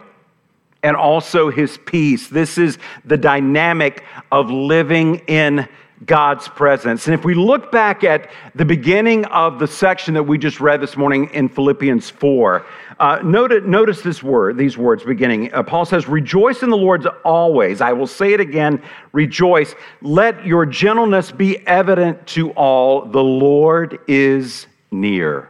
and 0.84 0.96
also 0.96 1.50
his 1.50 1.78
peace. 1.86 2.28
This 2.28 2.60
is 2.60 2.78
the 3.04 3.18
dynamic 3.18 4.04
of 4.32 4.52
living 4.52 5.24
in 5.28 5.68
God's 6.06 6.48
presence. 6.48 7.08
And 7.08 7.14
if 7.14 7.26
we 7.26 7.34
look 7.34 7.72
back 7.72 8.04
at 8.04 8.30
the 8.56 8.66
beginning 8.66 9.26
of 9.26 9.60
the 9.60 9.68
section 9.68 10.14
that 10.14 10.24
we 10.24 10.38
just 10.38 10.60
read 10.62 10.82
this 10.82 10.96
morning 10.96 11.30
in 11.34 11.50
Philippians 11.50 12.10
4, 12.10 12.66
uh, 13.00 13.20
notice, 13.24 13.64
notice 13.66 14.02
this 14.02 14.24
word, 14.24 14.58
these 14.58 14.78
words 14.78 15.04
beginning. 15.04 15.54
Uh, 15.54 15.64
Paul 15.64 15.86
says, 15.86 16.08
Rejoice 16.08 16.64
in 16.64 16.70
the 16.70 16.78
Lord 16.78 17.06
always. 17.24 17.82
I 17.82 17.94
will 17.94 18.08
say 18.08 18.34
it 18.34 18.40
again, 18.40 18.82
rejoice. 19.12 19.76
Let 20.02 20.46
your 20.46 20.66
gentleness 20.66 21.32
be 21.32 21.66
evident 21.68 22.28
to 22.28 22.52
all. 22.52 23.06
The 23.06 23.24
Lord 23.24 24.00
is 24.08 24.68
near. 24.92 25.50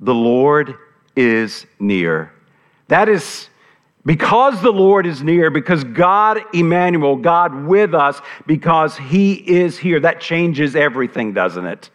The 0.00 0.14
Lord 0.14 0.76
is 1.16 1.66
near. 1.78 2.32
That 2.88 3.08
is 3.08 3.48
because 4.08 4.62
the 4.62 4.72
Lord 4.72 5.04
is 5.04 5.22
near, 5.22 5.50
because 5.50 5.84
God, 5.84 6.40
Emmanuel, 6.54 7.14
God 7.14 7.66
with 7.66 7.92
us, 7.92 8.22
because 8.46 8.96
He 8.96 9.34
is 9.34 9.76
here, 9.76 10.00
that 10.00 10.18
changes 10.18 10.74
everything, 10.74 11.34
doesn't 11.34 11.66
it? 11.66 11.90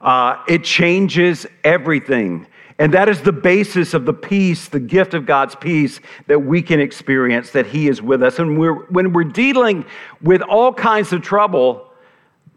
Uh, 0.00 0.42
it 0.48 0.64
changes 0.64 1.46
everything. 1.62 2.46
And 2.78 2.94
that 2.94 3.10
is 3.10 3.20
the 3.20 3.32
basis 3.32 3.92
of 3.92 4.06
the 4.06 4.14
peace, 4.14 4.68
the 4.68 4.80
gift 4.80 5.12
of 5.12 5.26
God's 5.26 5.54
peace 5.54 6.00
that 6.26 6.38
we 6.38 6.62
can 6.62 6.80
experience, 6.80 7.50
that 7.50 7.66
He 7.66 7.86
is 7.86 8.00
with 8.00 8.22
us. 8.22 8.38
And 8.38 8.58
we're, 8.58 8.86
when 8.86 9.12
we're 9.12 9.24
dealing 9.24 9.84
with 10.22 10.40
all 10.40 10.72
kinds 10.72 11.12
of 11.12 11.20
trouble, 11.20 11.86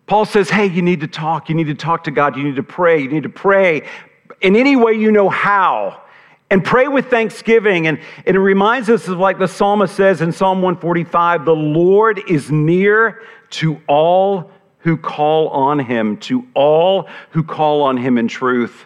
Paul 0.07 0.23
says, 0.23 0.49
hey, 0.49 0.67
you 0.67 0.81
need 0.81 1.01
to 1.01 1.07
talk. 1.07 1.49
You 1.49 1.55
need 1.55 1.67
to 1.67 1.75
talk 1.75 2.05
to 2.05 2.11
God. 2.11 2.37
You 2.37 2.45
need 2.45 2.55
to 2.55 2.63
pray. 2.63 3.01
You 3.01 3.09
need 3.09 3.23
to 3.23 3.29
pray 3.29 3.89
in 4.39 4.55
any 4.55 4.77
way 4.77 4.93
you 4.93 5.11
know 5.11 5.27
how 5.27 6.01
and 6.49 6.63
pray 6.63 6.87
with 6.87 7.09
thanksgiving. 7.09 7.87
And, 7.87 7.99
and, 8.25 8.35
it 8.35 8.39
reminds 8.39 8.89
us 8.89 9.07
of 9.07 9.17
like 9.17 9.39
the 9.39 9.47
psalmist 9.47 9.95
says 9.95 10.21
in 10.21 10.31
Psalm 10.31 10.61
145 10.61 11.45
the 11.45 11.55
Lord 11.55 12.21
is 12.29 12.51
near 12.51 13.21
to 13.51 13.81
all 13.87 14.51
who 14.79 14.97
call 14.97 15.49
on 15.49 15.79
him, 15.79 16.17
to 16.17 16.47
all 16.53 17.09
who 17.31 17.43
call 17.43 17.81
on 17.81 17.97
him 17.97 18.17
in 18.17 18.27
truth. 18.27 18.85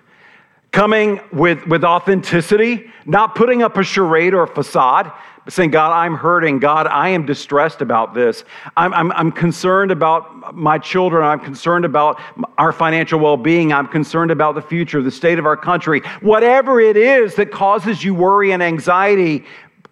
Coming 0.71 1.19
with, 1.33 1.65
with 1.65 1.83
authenticity, 1.83 2.91
not 3.05 3.35
putting 3.35 3.63
up 3.63 3.75
a 3.75 3.83
charade 3.83 4.33
or 4.33 4.43
a 4.43 4.47
facade, 4.47 5.11
saying, 5.49 5.71
God, 5.71 5.91
I'm 5.91 6.15
hurting. 6.15 6.59
God, 6.59 6.87
I 6.87 7.09
am 7.09 7.25
distressed 7.25 7.81
about 7.81 8.13
this. 8.13 8.43
I'm, 8.77 8.93
I'm, 8.93 9.11
I'm 9.13 9.31
concerned 9.31 9.91
about 9.91 10.55
my 10.55 10.77
children. 10.77 11.23
I'm 11.23 11.39
concerned 11.39 11.85
about 11.85 12.21
our 12.57 12.71
financial 12.71 13.19
well 13.19 13.37
being. 13.37 13.73
I'm 13.73 13.87
concerned 13.87 14.31
about 14.31 14.55
the 14.55 14.61
future, 14.61 15.01
the 15.01 15.11
state 15.11 15.39
of 15.39 15.45
our 15.45 15.57
country. 15.57 16.01
Whatever 16.21 16.79
it 16.79 16.97
is 16.97 17.35
that 17.35 17.51
causes 17.51 18.03
you 18.03 18.13
worry 18.13 18.51
and 18.51 18.61
anxiety, 18.61 19.45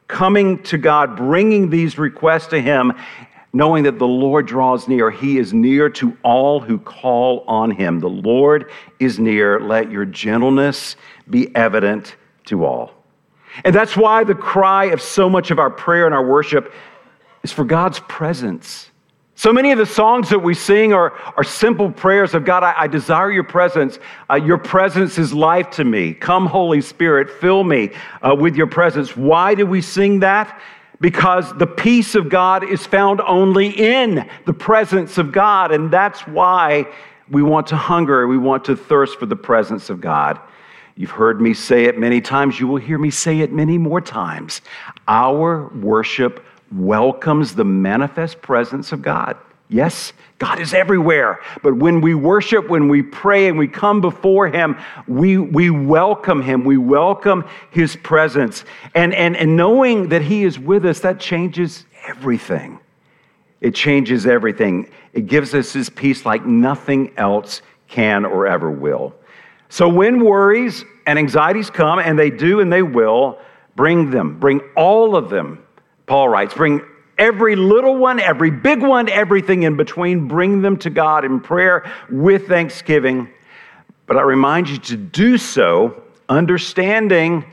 coming 0.08 0.62
to 0.64 0.78
God, 0.78 1.16
bringing 1.16 1.70
these 1.70 1.98
requests 1.98 2.48
to 2.48 2.62
Him, 2.62 2.94
knowing 3.54 3.84
that 3.84 4.00
the 4.00 4.08
Lord 4.08 4.48
draws 4.48 4.88
near. 4.88 5.10
He 5.10 5.38
is 5.38 5.54
near 5.54 5.90
to 5.92 6.18
all 6.24 6.60
who 6.60 6.78
call 6.78 7.44
on 7.48 7.72
Him. 7.72 8.00
The 8.00 8.10
Lord 8.10 8.72
is 9.00 9.20
near. 9.20 9.60
Let 9.60 9.92
your 9.92 10.06
gentleness 10.06 10.96
be 11.30 11.54
evident 11.56 12.16
to 12.46 12.66
all. 12.66 12.97
And 13.64 13.74
that's 13.74 13.98
why 13.98 14.24
the 14.24 14.36
cry 14.36 14.86
of 14.86 15.02
so 15.02 15.30
much 15.30 15.52
of 15.52 15.60
our 15.60 15.70
prayer 15.70 16.06
and 16.06 16.14
our 16.14 16.26
worship 16.26 16.74
is 17.44 17.52
for 17.52 17.66
God's 17.66 18.00
presence. 18.02 18.90
So 19.36 19.54
many 19.54 19.72
of 19.72 19.78
the 19.78 19.86
songs 19.86 20.30
that 20.30 20.40
we 20.40 20.56
sing 20.56 20.94
are, 20.94 21.14
are 21.38 21.44
simple 21.44 21.92
prayers 21.92 22.34
of 22.34 22.44
God, 22.44 22.64
I, 22.64 22.74
I 22.76 22.88
desire 22.88 23.32
your 23.32 23.44
presence. 23.44 24.00
Uh, 24.28 24.36
your 24.36 24.58
presence 24.58 25.20
is 25.20 25.32
life 25.32 25.70
to 25.72 25.84
me. 25.84 26.16
Come, 26.16 26.48
Holy 26.48 26.82
Spirit, 26.82 27.30
fill 27.30 27.64
me 27.64 27.92
uh, 28.24 28.36
with 28.36 28.56
your 28.56 28.66
presence. 28.66 29.16
Why 29.16 29.54
do 29.54 29.68
we 29.68 29.80
sing 29.80 30.22
that? 30.22 30.60
Because 31.00 31.56
the 31.60 31.68
peace 31.68 32.16
of 32.16 32.30
God 32.30 32.68
is 32.68 32.88
found 32.88 33.22
only 33.22 33.68
in 33.70 34.28
the 34.46 34.54
presence 34.54 35.20
of 35.20 35.32
God. 35.32 35.72
And 35.72 35.92
that's 35.92 36.22
why 36.22 36.92
we 37.30 37.44
want 37.44 37.68
to 37.68 37.76
hunger, 37.76 38.26
we 38.28 38.40
want 38.40 38.66
to 38.66 38.76
thirst 38.76 39.20
for 39.20 39.28
the 39.28 39.36
presence 39.36 39.92
of 39.92 40.02
God. 40.02 40.40
You've 40.98 41.12
heard 41.12 41.40
me 41.40 41.54
say 41.54 41.86
it 41.86 42.00
many 42.00 42.22
times. 42.22 42.60
You 42.60 42.66
will 42.66 42.78
hear 42.78 42.98
me 42.98 43.12
say 43.12 43.42
it 43.42 43.54
many 43.54 43.78
more 43.78 44.02
times. 44.02 44.62
Our 45.08 45.68
worship 45.68 46.44
welcomes 46.72 47.54
the 47.54 47.64
manifest 47.64 48.42
presence 48.42 48.92
of 48.92 49.04
God. 49.04 49.38
Yes, 49.70 50.12
God 50.40 50.60
is 50.60 50.74
everywhere. 50.74 51.40
But 51.62 51.76
when 51.76 52.02
we 52.02 52.16
worship, 52.16 52.68
when 52.68 52.90
we 52.90 53.04
pray, 53.04 53.48
and 53.48 53.60
we 53.60 53.68
come 53.68 54.02
before 54.02 54.48
Him, 54.48 54.76
we, 55.08 55.38
we 55.38 55.70
welcome 55.70 56.42
Him. 56.42 56.64
We 56.64 56.78
welcome 56.78 57.46
His 57.70 57.96
presence. 57.96 58.66
And, 58.96 59.14
and, 59.14 59.38
and 59.38 59.56
knowing 59.56 60.10
that 60.10 60.24
He 60.24 60.46
is 60.46 60.58
with 60.58 60.84
us, 60.84 61.02
that 61.02 61.20
changes 61.20 61.86
everything. 62.08 62.80
It 63.62 63.76
changes 63.76 64.26
everything. 64.26 64.90
It 65.14 65.28
gives 65.28 65.54
us 65.54 65.74
His 65.74 65.92
peace 65.92 66.26
like 66.26 66.44
nothing 66.44 67.12
else 67.18 67.62
can 67.88 68.26
or 68.26 68.48
ever 68.48 68.72
will. 68.72 69.14
So 69.70 69.90
when 69.90 70.24
worries 70.24 70.86
and 71.06 71.20
anxieties 71.20 71.70
come, 71.70 72.00
and 72.00 72.18
they 72.18 72.30
do 72.30 72.60
and 72.60 72.72
they 72.72 72.82
will, 72.82 73.40
bring 73.76 74.12
them, 74.12 74.40
bring 74.40 74.62
all 74.76 75.16
of 75.16 75.30
them, 75.30 75.64
Paul 76.06 76.30
writes, 76.30 76.54
bring 76.54 76.82
every 77.18 77.56
little 77.56 77.98
one, 77.98 78.20
every 78.20 78.52
big 78.52 78.82
one, 78.82 79.10
everything 79.10 79.64
in 79.64 79.76
between, 79.76 80.28
bring 80.28 80.62
them 80.62 80.78
to 80.78 80.90
God 80.90 81.26
in 81.26 81.40
prayer 81.40 81.92
with 82.10 82.48
thanksgiving. 82.48 83.30
But 84.06 84.18
I 84.18 84.22
remind 84.22 84.70
you 84.70 84.78
to 84.78 84.98
do 84.98 85.38
so 85.38 86.04
understanding 86.30 87.46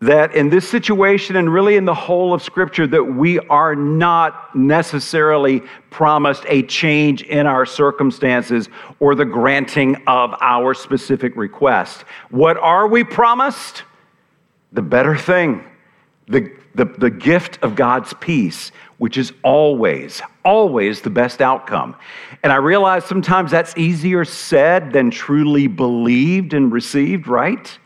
that 0.00 0.34
in 0.34 0.48
this 0.48 0.68
situation 0.68 1.36
and 1.36 1.52
really 1.52 1.76
in 1.76 1.84
the 1.84 1.94
whole 1.94 2.32
of 2.32 2.42
Scripture, 2.42 2.86
that 2.86 3.02
we 3.02 3.40
are 3.40 3.74
not 3.74 4.54
necessarily 4.54 5.60
promised 5.90 6.44
a 6.46 6.62
change 6.62 7.22
in 7.22 7.46
our 7.46 7.66
circumstances 7.66 8.68
or 9.00 9.16
the 9.16 9.24
granting 9.24 9.96
of 10.06 10.34
our 10.40 10.72
specific 10.72 11.34
request. 11.34 12.04
What 12.30 12.56
are 12.58 12.86
we 12.86 13.02
promised? 13.02 13.82
The 14.72 14.82
better 14.82 15.16
thing, 15.16 15.64
the, 16.28 16.52
the, 16.76 16.84
the 16.84 17.10
gift 17.10 17.58
of 17.62 17.74
God's 17.74 18.14
peace, 18.20 18.70
which 18.98 19.16
is 19.16 19.32
always, 19.42 20.22
always 20.44 21.00
the 21.00 21.10
best 21.10 21.40
outcome. 21.40 21.96
And 22.44 22.52
I 22.52 22.56
realize 22.56 23.04
sometimes 23.04 23.50
that's 23.50 23.76
easier 23.76 24.24
said 24.24 24.92
than 24.92 25.10
truly 25.10 25.66
believed 25.66 26.54
and 26.54 26.70
received, 26.70 27.26
right? 27.26 27.78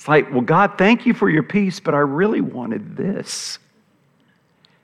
It's 0.00 0.08
like, 0.08 0.30
well, 0.32 0.40
God, 0.40 0.78
thank 0.78 1.04
you 1.04 1.12
for 1.12 1.28
your 1.28 1.42
peace, 1.42 1.78
but 1.78 1.94
I 1.94 1.98
really 1.98 2.40
wanted 2.40 2.96
this. 2.96 3.58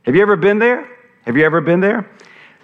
Have 0.02 0.14
you 0.14 0.20
ever 0.20 0.37
been 0.37 0.58
there? 0.58 0.87
Have 1.25 1.38
you 1.38 1.44
ever 1.46 1.62
been 1.62 1.80
there? 1.80 2.11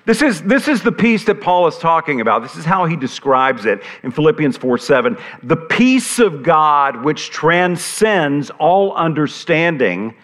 This 0.05 0.21
is, 0.21 0.43
this 0.43 0.69
is 0.69 0.83
the 0.83 0.93
peace 0.93 1.25
that 1.25 1.41
Paul 1.41 1.67
is 1.67 1.79
talking 1.79 2.21
about. 2.21 2.43
This 2.43 2.57
is 2.57 2.67
how 2.67 2.85
he 2.85 2.95
describes 2.95 3.65
it 3.65 3.83
in 4.03 4.11
Philippians 4.11 4.59
4 4.59 4.77
7. 4.77 5.17
The 5.45 5.57
peace 5.57 6.19
of 6.19 6.43
God, 6.43 7.03
which 7.03 7.31
transcends 7.31 8.51
all 8.51 8.93
understanding, 8.97 10.15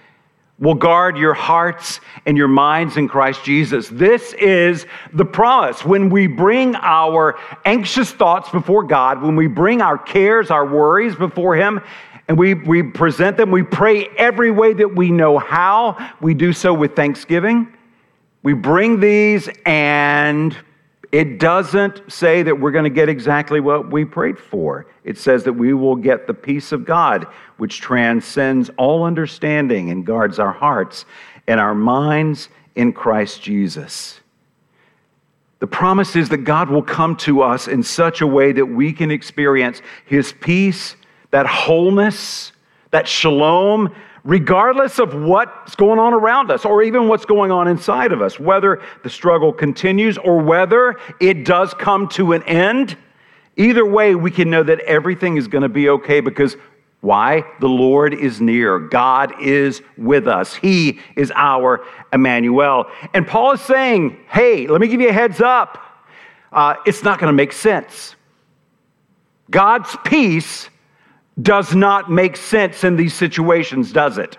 will 0.58 0.75
guard 0.75 1.16
your 1.16 1.35
hearts 1.35 2.00
and 2.26 2.37
your 2.37 2.49
minds 2.49 2.97
in 2.97 3.08
Christ 3.08 3.44
Jesus. 3.44 3.88
This 3.88 4.32
is 4.35 4.87
the 5.12 5.25
promise. 5.25 5.85
When 5.85 6.11
we 6.11 6.26
bring 6.26 6.75
our 6.76 7.38
anxious 7.64 8.11
thoughts 8.11 8.50
before 8.50 8.82
God, 8.82 9.23
when 9.23 9.37
we 9.37 9.47
bring 9.47 9.80
our 9.80 9.97
cares, 9.97 10.50
our 10.50 10.66
worries 10.66 11.14
before 11.14 11.54
Him, 11.54 11.80
and 12.28 12.38
we, 12.38 12.54
we 12.54 12.82
present 12.82 13.38
them, 13.38 13.50
we 13.50 13.62
pray 13.62 14.06
every 14.18 14.50
way 14.50 14.75
that 14.75 14.94
we 14.94 15.11
know 15.11 15.38
how. 15.38 16.12
We 16.20 16.35
do 16.35 16.52
so 16.52 16.75
with 16.75 16.94
thanksgiving. 16.94 17.75
We 18.42 18.52
bring 18.52 19.00
these, 19.00 19.49
and 19.64 20.56
it 21.11 21.38
doesn't 21.38 22.12
say 22.12 22.42
that 22.42 22.61
we're 22.61 22.70
going 22.70 22.85
to 22.85 22.90
get 22.90 23.08
exactly 23.08 23.61
what 23.61 23.90
we 23.90 24.04
prayed 24.04 24.38
for. 24.38 24.87
It 25.04 25.16
says 25.16 25.44
that 25.44 25.54
we 25.54 25.73
will 25.73 25.97
get 25.97 26.26
the 26.26 26.35
peace 26.35 26.70
of 26.70 26.85
God, 26.85 27.26
which 27.56 27.80
transcends 27.80 28.70
all 28.76 29.04
understanding 29.04 29.90
and 29.90 30.04
guards 30.04 30.38
our 30.38 30.52
hearts 30.52 31.06
and 31.47 31.58
our 31.58 31.75
minds 31.75 32.50
in 32.75 32.92
Christ 32.92 33.42
Jesus. 33.42 34.20
The 35.61 35.66
promise 35.66 36.14
is 36.14 36.28
that 36.28 36.38
God 36.38 36.68
will 36.68 36.82
come 36.82 37.16
to 37.16 37.40
us 37.40 37.66
in 37.68 37.82
such 37.82 38.20
a 38.20 38.26
way 38.26 38.52
that 38.52 38.66
we 38.66 38.92
can 38.92 39.11
experience 39.11 39.80
His 40.04 40.32
peace, 40.32 40.94
that 41.30 41.47
wholeness, 41.47 42.52
that 42.90 43.06
shalom, 43.06 43.94
regardless 44.25 44.99
of 44.99 45.14
what's 45.14 45.75
going 45.75 45.99
on 45.99 46.12
around 46.12 46.50
us 46.50 46.64
or 46.64 46.82
even 46.82 47.08
what's 47.08 47.25
going 47.25 47.50
on 47.50 47.68
inside 47.68 48.12
of 48.12 48.20
us, 48.20 48.38
whether 48.38 48.82
the 49.02 49.11
struggle 49.11 49.52
continues 49.52 50.18
or 50.18 50.38
whether 50.38 50.97
it 51.20 51.44
does 51.44 51.75
come 51.75 52.08
to 52.08 52.32
an 52.32 52.42
end. 52.44 52.97
Either 53.56 53.85
way, 53.85 54.14
we 54.14 54.30
can 54.30 54.50
know 54.50 54.62
that 54.62 54.80
everything 54.80 55.37
is 55.37 55.49
going 55.49 55.62
to 55.62 55.68
be 55.68 55.88
okay 55.88 56.20
because 56.20 56.56
why? 57.00 57.44
The 57.61 57.68
Lord 57.68 58.12
is 58.12 58.40
near. 58.40 58.78
God 58.78 59.40
is 59.40 59.82
with 59.97 60.26
us. 60.26 60.54
He 60.54 61.00
is 61.16 61.32
our 61.35 61.85
Emmanuel. 62.12 62.90
And 63.14 63.26
Paul 63.26 63.52
is 63.52 63.61
saying, 63.61 64.18
hey, 64.28 64.66
let 64.66 64.80
me 64.80 64.88
give 64.88 65.00
you 65.00 65.08
a 65.08 65.12
heads 65.12 65.40
up. 65.40 65.78
Uh, 66.52 66.75
it's 66.87 67.04
not 67.04 67.20
going 67.20 67.28
to 67.28 67.37
make 67.37 67.52
sense. 67.52 68.16
God's 69.50 69.97
peace 70.04 70.70
does 71.40 71.75
not 71.75 72.11
make 72.11 72.37
sense 72.37 72.85
in 72.85 72.97
these 72.97 73.14
situations, 73.14 73.92
does 73.92 74.18
it? 74.18 74.38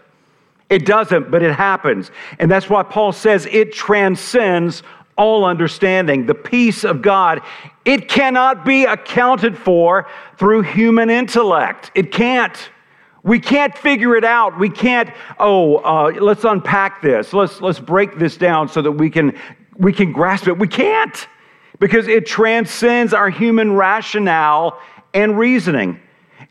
It 0.69 0.85
doesn't, 0.85 1.31
but 1.31 1.41
it 1.41 1.53
happens. 1.53 2.11
And 2.37 2.49
that's 2.49 2.69
why 2.69 2.83
Paul 2.83 3.11
says 3.11 3.47
it 3.51 3.73
transcends 3.73 4.83
all 5.17 5.43
understanding. 5.43 6.25
The 6.25 6.35
peace 6.35 6.83
of 6.83 7.01
God, 7.01 7.41
it 7.85 8.07
cannot 8.07 8.65
be 8.65 8.85
accounted 8.85 9.57
for 9.57 10.07
through 10.37 10.61
human 10.61 11.09
intellect. 11.09 11.91
It 11.95 12.11
can't. 12.11 12.57
We 13.23 13.39
can't 13.39 13.77
figure 13.77 14.15
it 14.15 14.23
out. 14.23 14.57
We 14.57 14.69
can't, 14.69 15.09
oh, 15.39 15.77
uh, 15.77 16.11
let's 16.21 16.45
unpack 16.45 17.01
this. 17.01 17.33
Let's, 17.33 17.59
let's 17.59 17.79
break 17.79 18.17
this 18.17 18.37
down 18.37 18.69
so 18.69 18.81
that 18.81 18.93
we 18.93 19.09
can, 19.09 19.37
we 19.77 19.91
can 19.91 20.13
grasp 20.13 20.47
it. 20.47 20.57
We 20.57 20.67
can't 20.69 21.27
because 21.79 22.07
it 22.07 22.25
transcends 22.25 23.13
our 23.13 23.29
human 23.29 23.73
rationale 23.73 24.79
and 25.13 25.37
reasoning. 25.37 25.99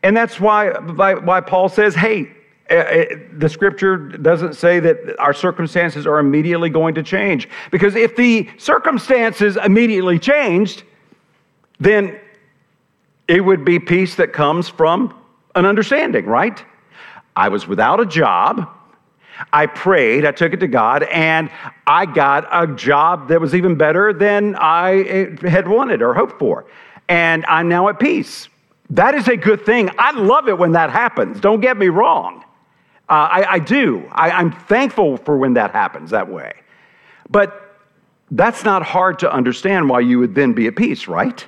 And 0.03 0.15
that's 0.15 0.39
why, 0.39 0.69
why 0.69 1.41
Paul 1.41 1.69
says, 1.69 1.95
hey, 1.95 2.31
eh, 2.69 2.75
eh, 2.75 3.05
the 3.33 3.49
scripture 3.49 3.97
doesn't 3.97 4.53
say 4.55 4.79
that 4.79 5.19
our 5.19 5.33
circumstances 5.33 6.07
are 6.07 6.19
immediately 6.19 6.69
going 6.69 6.95
to 6.95 7.03
change. 7.03 7.49
Because 7.71 7.95
if 7.95 8.15
the 8.15 8.49
circumstances 8.57 9.57
immediately 9.57 10.17
changed, 10.17 10.83
then 11.79 12.17
it 13.27 13.41
would 13.41 13.65
be 13.65 13.79
peace 13.79 14.15
that 14.15 14.33
comes 14.33 14.69
from 14.69 15.13
an 15.55 15.65
understanding, 15.65 16.25
right? 16.25 16.63
I 17.35 17.49
was 17.49 17.67
without 17.67 17.99
a 17.99 18.05
job. 18.05 18.69
I 19.53 19.67
prayed, 19.67 20.25
I 20.25 20.31
took 20.31 20.53
it 20.53 20.59
to 20.59 20.67
God, 20.67 21.03
and 21.03 21.49
I 21.87 22.05
got 22.05 22.47
a 22.51 22.67
job 22.75 23.29
that 23.29 23.39
was 23.39 23.55
even 23.55 23.75
better 23.75 24.11
than 24.11 24.55
I 24.55 25.01
eh, 25.03 25.49
had 25.49 25.67
wanted 25.67 26.01
or 26.01 26.13
hoped 26.13 26.39
for. 26.39 26.65
And 27.07 27.45
I'm 27.45 27.69
now 27.69 27.87
at 27.87 27.99
peace. 27.99 28.49
That 28.91 29.15
is 29.15 29.27
a 29.27 29.37
good 29.37 29.65
thing. 29.65 29.89
I 29.97 30.11
love 30.11 30.47
it 30.47 30.57
when 30.57 30.71
that 30.71 30.89
happens. 30.89 31.39
Don't 31.39 31.61
get 31.61 31.77
me 31.77 31.87
wrong. 31.87 32.43
Uh, 33.07 33.27
I, 33.31 33.53
I, 33.53 33.59
do. 33.59 34.07
I, 34.11 34.31
I'm 34.31 34.51
thankful 34.51 35.17
for 35.17 35.37
when 35.37 35.53
that 35.53 35.71
happens 35.71 36.11
that 36.11 36.29
way. 36.29 36.53
But 37.29 37.77
that's 38.31 38.63
not 38.63 38.83
hard 38.83 39.19
to 39.19 39.31
understand 39.31 39.89
why 39.89 40.01
you 40.01 40.19
would 40.19 40.35
then 40.35 40.53
be 40.53 40.67
at 40.67 40.75
peace, 40.75 41.07
right? 41.07 41.45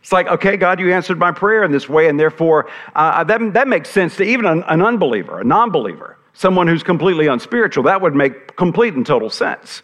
It's 0.00 0.12
like, 0.12 0.28
okay, 0.28 0.56
God, 0.56 0.78
you 0.78 0.92
answered 0.92 1.18
my 1.18 1.32
prayer 1.32 1.64
in 1.64 1.72
this 1.72 1.88
way, 1.88 2.08
and 2.08 2.18
therefore 2.18 2.68
uh, 2.94 3.24
that, 3.24 3.54
that 3.54 3.66
makes 3.66 3.90
sense 3.90 4.16
to 4.16 4.22
even 4.22 4.46
an, 4.46 4.62
an 4.68 4.80
unbeliever, 4.80 5.40
a 5.40 5.44
non 5.44 5.70
believer, 5.70 6.16
someone 6.32 6.68
who's 6.68 6.84
completely 6.84 7.26
unspiritual. 7.26 7.82
That 7.84 8.00
would 8.00 8.14
make 8.14 8.54
complete 8.56 8.94
and 8.94 9.04
total 9.04 9.30
sense. 9.30 9.82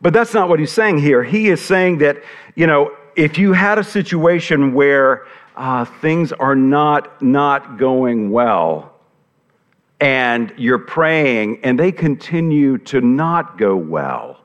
But 0.00 0.14
that's 0.14 0.32
not 0.32 0.48
what 0.48 0.58
he's 0.58 0.72
saying 0.72 0.98
here. 0.98 1.22
He 1.22 1.48
is 1.48 1.60
saying 1.60 1.98
that, 1.98 2.22
you 2.54 2.66
know, 2.66 2.96
if 3.16 3.36
you 3.36 3.52
had 3.52 3.78
a 3.78 3.84
situation 3.84 4.72
where 4.72 5.26
uh, 5.58 5.84
things 5.84 6.32
are 6.32 6.54
not 6.54 7.20
not 7.20 7.78
going 7.78 8.30
well 8.30 8.94
and 10.00 10.54
you're 10.56 10.78
praying 10.78 11.58
and 11.64 11.78
they 11.78 11.90
continue 11.90 12.78
to 12.78 13.00
not 13.00 13.58
go 13.58 13.76
well 13.76 14.40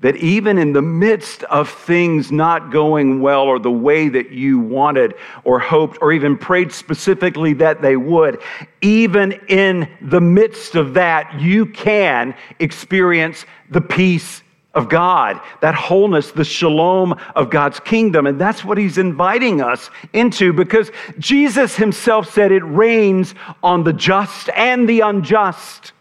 that 0.00 0.16
even 0.16 0.58
in 0.58 0.72
the 0.72 0.82
midst 0.82 1.42
of 1.44 1.68
things 1.68 2.30
not 2.30 2.70
going 2.70 3.20
well 3.20 3.42
or 3.42 3.58
the 3.58 3.70
way 3.70 4.08
that 4.08 4.30
you 4.30 4.58
wanted 4.58 5.14
or 5.44 5.58
hoped 5.58 5.98
or 6.00 6.12
even 6.12 6.36
prayed 6.36 6.70
specifically 6.70 7.54
that 7.54 7.80
they 7.80 7.96
would, 7.96 8.40
even 8.82 9.32
in 9.48 9.88
the 10.02 10.20
midst 10.20 10.74
of 10.74 10.92
that, 10.94 11.40
you 11.40 11.64
can 11.64 12.34
experience 12.60 13.46
the 13.70 13.80
peace 13.80 14.42
of 14.76 14.90
God, 14.90 15.40
that 15.62 15.74
wholeness, 15.74 16.30
the 16.30 16.44
shalom 16.44 17.18
of 17.34 17.50
God's 17.50 17.80
kingdom. 17.80 18.26
And 18.26 18.38
that's 18.38 18.62
what 18.62 18.76
he's 18.76 18.98
inviting 18.98 19.62
us 19.62 19.90
into 20.12 20.52
because 20.52 20.92
Jesus 21.18 21.74
himself 21.74 22.32
said 22.32 22.52
it 22.52 22.62
rains 22.62 23.34
on 23.62 23.82
the 23.82 23.94
just 23.94 24.50
and 24.50 24.86
the 24.86 25.00
unjust. 25.00 25.92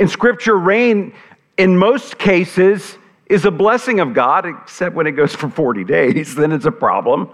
In 0.00 0.08
scripture, 0.08 0.58
rain 0.58 1.14
in 1.56 1.76
most 1.76 2.18
cases 2.18 2.98
is 3.26 3.44
a 3.44 3.50
blessing 3.50 4.00
of 4.00 4.14
God, 4.14 4.46
except 4.46 4.96
when 4.96 5.06
it 5.06 5.12
goes 5.12 5.34
for 5.34 5.48
40 5.48 5.84
days, 5.84 6.34
then 6.34 6.50
it's 6.50 6.66
a 6.66 6.72
problem. 6.72 7.30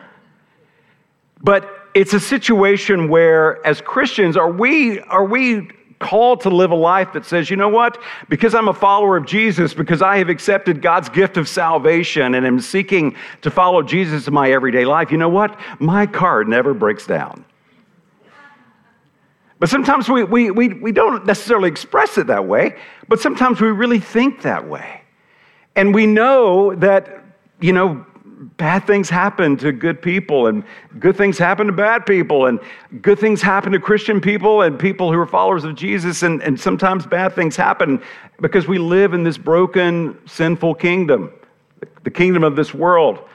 But 1.42 1.68
it's 1.94 2.12
a 2.12 2.20
situation 2.20 3.08
where, 3.08 3.64
as 3.66 3.80
Christians, 3.80 4.36
are 4.36 4.50
we, 4.50 5.00
are 5.00 5.24
we 5.24 5.70
called 6.04 6.42
to 6.42 6.50
live 6.50 6.70
a 6.70 6.74
life 6.74 7.14
that 7.14 7.24
says, 7.24 7.48
you 7.48 7.56
know 7.56 7.70
what? 7.70 7.98
Because 8.28 8.54
I'm 8.54 8.68
a 8.68 8.74
follower 8.74 9.16
of 9.16 9.24
Jesus, 9.24 9.72
because 9.72 10.02
I 10.02 10.18
have 10.18 10.28
accepted 10.28 10.82
God's 10.82 11.08
gift 11.08 11.38
of 11.38 11.48
salvation 11.48 12.34
and 12.34 12.46
am 12.46 12.60
seeking 12.60 13.16
to 13.40 13.50
follow 13.50 13.82
Jesus 13.82 14.28
in 14.28 14.34
my 14.34 14.50
everyday 14.50 14.84
life, 14.84 15.10
you 15.10 15.16
know 15.16 15.30
what? 15.30 15.58
My 15.80 16.04
car 16.04 16.44
never 16.44 16.74
breaks 16.74 17.06
down. 17.06 17.46
But 19.58 19.70
sometimes 19.70 20.10
we, 20.10 20.24
we, 20.24 20.50
we, 20.50 20.68
we 20.68 20.92
don't 20.92 21.24
necessarily 21.24 21.70
express 21.70 22.18
it 22.18 22.26
that 22.26 22.44
way, 22.44 22.76
but 23.08 23.18
sometimes 23.18 23.62
we 23.62 23.68
really 23.68 24.00
think 24.00 24.42
that 24.42 24.68
way. 24.68 25.00
And 25.74 25.94
we 25.94 26.06
know 26.06 26.74
that, 26.74 27.24
you 27.60 27.72
know, 27.72 28.04
bad 28.56 28.86
things 28.86 29.08
happen 29.08 29.56
to 29.58 29.72
good 29.72 30.00
people, 30.00 30.46
and 30.46 30.64
good 30.98 31.16
things 31.16 31.38
happen 31.38 31.66
to 31.66 31.72
bad 31.72 32.06
people, 32.06 32.46
and 32.46 32.60
good 33.00 33.18
things 33.18 33.42
happen 33.42 33.72
to 33.72 33.80
Christian 33.80 34.20
people 34.20 34.62
and 34.62 34.78
people 34.78 35.12
who 35.12 35.18
are 35.18 35.26
followers 35.26 35.64
of 35.64 35.74
Jesus, 35.74 36.22
and, 36.22 36.42
and 36.42 36.58
sometimes 36.58 37.06
bad 37.06 37.34
things 37.34 37.56
happen 37.56 38.02
because 38.40 38.68
we 38.68 38.78
live 38.78 39.14
in 39.14 39.24
this 39.24 39.38
broken, 39.38 40.18
sinful 40.26 40.74
kingdom, 40.74 41.32
the 42.02 42.10
kingdom 42.10 42.44
of 42.44 42.56
this 42.56 42.74
world, 42.74 43.26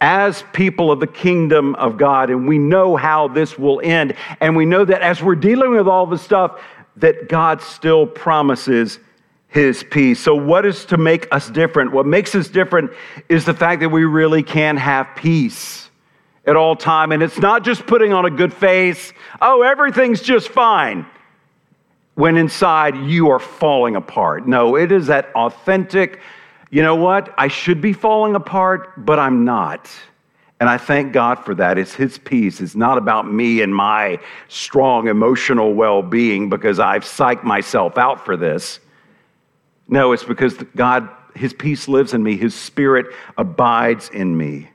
as 0.00 0.44
people 0.52 0.90
of 0.90 1.00
the 1.00 1.06
kingdom 1.06 1.74
of 1.76 1.96
God, 1.96 2.30
and 2.30 2.46
we 2.46 2.58
know 2.58 2.96
how 2.96 3.28
this 3.28 3.58
will 3.58 3.80
end. 3.84 4.14
And 4.40 4.56
we 4.56 4.66
know 4.66 4.84
that 4.84 5.00
as 5.00 5.22
we're 5.22 5.36
dealing 5.36 5.70
with 5.70 5.86
all 5.86 6.06
this 6.06 6.22
stuff, 6.22 6.60
that 6.96 7.28
God 7.28 7.62
still 7.62 8.06
promises 8.06 8.98
his 9.52 9.84
peace. 9.84 10.18
So, 10.18 10.34
what 10.34 10.64
is 10.64 10.86
to 10.86 10.96
make 10.96 11.28
us 11.30 11.50
different? 11.50 11.92
What 11.92 12.06
makes 12.06 12.34
us 12.34 12.48
different 12.48 12.90
is 13.28 13.44
the 13.44 13.54
fact 13.54 13.80
that 13.80 13.90
we 13.90 14.04
really 14.04 14.42
can 14.42 14.78
have 14.78 15.08
peace 15.14 15.90
at 16.46 16.56
all 16.56 16.74
time. 16.74 17.12
And 17.12 17.22
it's 17.22 17.38
not 17.38 17.62
just 17.62 17.86
putting 17.86 18.12
on 18.14 18.24
a 18.24 18.30
good 18.30 18.52
face, 18.52 19.12
oh, 19.40 19.62
everything's 19.62 20.22
just 20.22 20.48
fine, 20.48 21.06
when 22.14 22.36
inside 22.38 22.96
you 22.96 23.30
are 23.30 23.38
falling 23.38 23.94
apart. 23.94 24.48
No, 24.48 24.76
it 24.76 24.90
is 24.90 25.08
that 25.08 25.30
authentic, 25.34 26.20
you 26.70 26.82
know 26.82 26.96
what? 26.96 27.32
I 27.36 27.48
should 27.48 27.82
be 27.82 27.92
falling 27.92 28.34
apart, 28.34 29.04
but 29.04 29.18
I'm 29.18 29.44
not. 29.44 29.90
And 30.60 30.70
I 30.70 30.78
thank 30.78 31.12
God 31.12 31.44
for 31.44 31.54
that. 31.56 31.76
It's 31.76 31.92
His 31.92 32.16
peace. 32.16 32.60
It's 32.60 32.74
not 32.74 32.96
about 32.96 33.30
me 33.30 33.60
and 33.60 33.74
my 33.74 34.18
strong 34.48 35.08
emotional 35.08 35.74
well 35.74 36.02
being 36.02 36.48
because 36.48 36.80
I've 36.80 37.04
psyched 37.04 37.44
myself 37.44 37.98
out 37.98 38.24
for 38.24 38.36
this. 38.36 38.80
No, 39.88 40.12
it's 40.12 40.24
because 40.24 40.54
God, 40.76 41.08
His 41.34 41.52
peace 41.52 41.88
lives 41.88 42.14
in 42.14 42.22
me, 42.22 42.36
His 42.36 42.54
Spirit 42.54 43.06
abides 43.36 44.08
in 44.10 44.36
me. 44.36 44.68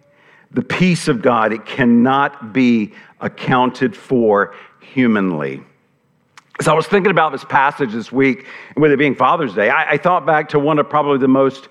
The 0.52 0.62
peace 0.62 1.08
of 1.08 1.22
God, 1.22 1.52
it 1.52 1.66
cannot 1.66 2.54
be 2.54 2.94
accounted 3.20 3.96
for 3.96 4.54
humanly. 4.80 5.62
as 6.60 6.68
I 6.68 6.74
was 6.74 6.88
thinking 6.88 7.12
about 7.12 7.32
this 7.32 7.44
passage 7.44 7.92
this 7.92 8.12
week, 8.12 8.46
and 8.74 8.82
with 8.82 8.92
it 8.92 8.98
being 8.98 9.16
Father's 9.16 9.54
Day, 9.54 9.70
I, 9.70 9.92
I, 9.92 9.98
thought 9.98 10.26
back 10.26 10.50
to 10.50 10.60
one 10.60 10.80
of 10.80 10.90
probably 10.90 11.18
the 11.18 11.28
most 11.28 11.68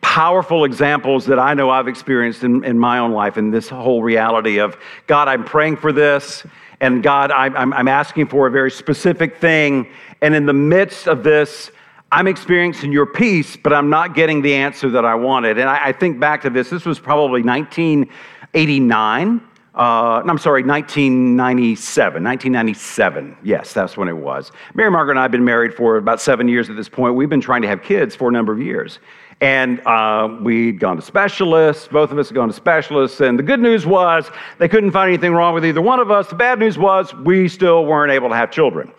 powerful 0.00 0.64
examples 0.64 1.26
that 1.26 1.38
I 1.38 1.54
know 1.54 1.68
I've 1.68 1.88
experienced 1.88 2.44
in, 2.44 2.64
in 2.64 2.78
my 2.78 2.98
own 2.98 3.12
life, 3.12 3.36
and 3.36 3.52
this 3.52 3.68
whole 3.68 4.02
reality 4.02 4.58
of 4.58 4.76
God, 5.06 5.28
I'm 5.28 5.44
praying 5.44 5.76
for 5.76 5.92
this, 5.92 6.44
and 6.80 7.02
God, 7.02 7.30
I'm, 7.30 7.72
I'm 7.74 7.88
asking 7.88 8.28
for 8.28 8.46
a 8.46 8.50
very 8.50 8.70
specific 8.70 9.36
thing. 9.36 9.88
And 10.22 10.34
in 10.34 10.46
the 10.46 10.54
midst 10.54 11.06
of 11.06 11.22
this, 11.22 11.70
I'm 12.12 12.26
experiencing 12.26 12.90
your 12.90 13.06
peace, 13.06 13.56
but 13.56 13.72
I'm 13.72 13.88
not 13.88 14.16
getting 14.16 14.42
the 14.42 14.52
answer 14.52 14.90
that 14.90 15.04
I 15.04 15.14
wanted. 15.14 15.58
And 15.58 15.70
I, 15.70 15.88
I 15.88 15.92
think 15.92 16.18
back 16.18 16.42
to 16.42 16.50
this, 16.50 16.68
this 16.68 16.84
was 16.84 16.98
probably 16.98 17.42
1989. 17.42 19.40
Uh, 19.72 20.20
I'm 20.26 20.38
sorry, 20.38 20.64
1997. 20.64 22.24
1997. 22.24 23.36
Yes, 23.44 23.72
that's 23.72 23.96
when 23.96 24.08
it 24.08 24.16
was. 24.16 24.50
Mary 24.74 24.90
Margaret 24.90 25.12
and 25.12 25.20
I 25.20 25.22
have 25.22 25.30
been 25.30 25.44
married 25.44 25.72
for 25.72 25.98
about 25.98 26.20
seven 26.20 26.48
years 26.48 26.68
at 26.68 26.74
this 26.74 26.88
point. 26.88 27.14
We've 27.14 27.28
been 27.28 27.40
trying 27.40 27.62
to 27.62 27.68
have 27.68 27.80
kids 27.82 28.16
for 28.16 28.28
a 28.28 28.32
number 28.32 28.52
of 28.52 28.60
years. 28.60 28.98
And 29.40 29.80
uh, 29.86 30.36
we'd 30.42 30.80
gone 30.80 30.96
to 30.96 31.02
specialists. 31.02 31.86
Both 31.86 32.10
of 32.10 32.18
us 32.18 32.28
had 32.28 32.34
gone 32.34 32.48
to 32.48 32.54
specialists. 32.54 33.20
And 33.20 33.38
the 33.38 33.44
good 33.44 33.60
news 33.60 33.86
was 33.86 34.28
they 34.58 34.68
couldn't 34.68 34.90
find 34.90 35.08
anything 35.08 35.32
wrong 35.32 35.54
with 35.54 35.64
either 35.64 35.80
one 35.80 36.00
of 36.00 36.10
us. 36.10 36.26
The 36.26 36.34
bad 36.34 36.58
news 36.58 36.76
was 36.76 37.14
we 37.14 37.48
still 37.48 37.86
weren't 37.86 38.10
able 38.10 38.28
to 38.30 38.34
have 38.34 38.50
children. 38.50 38.92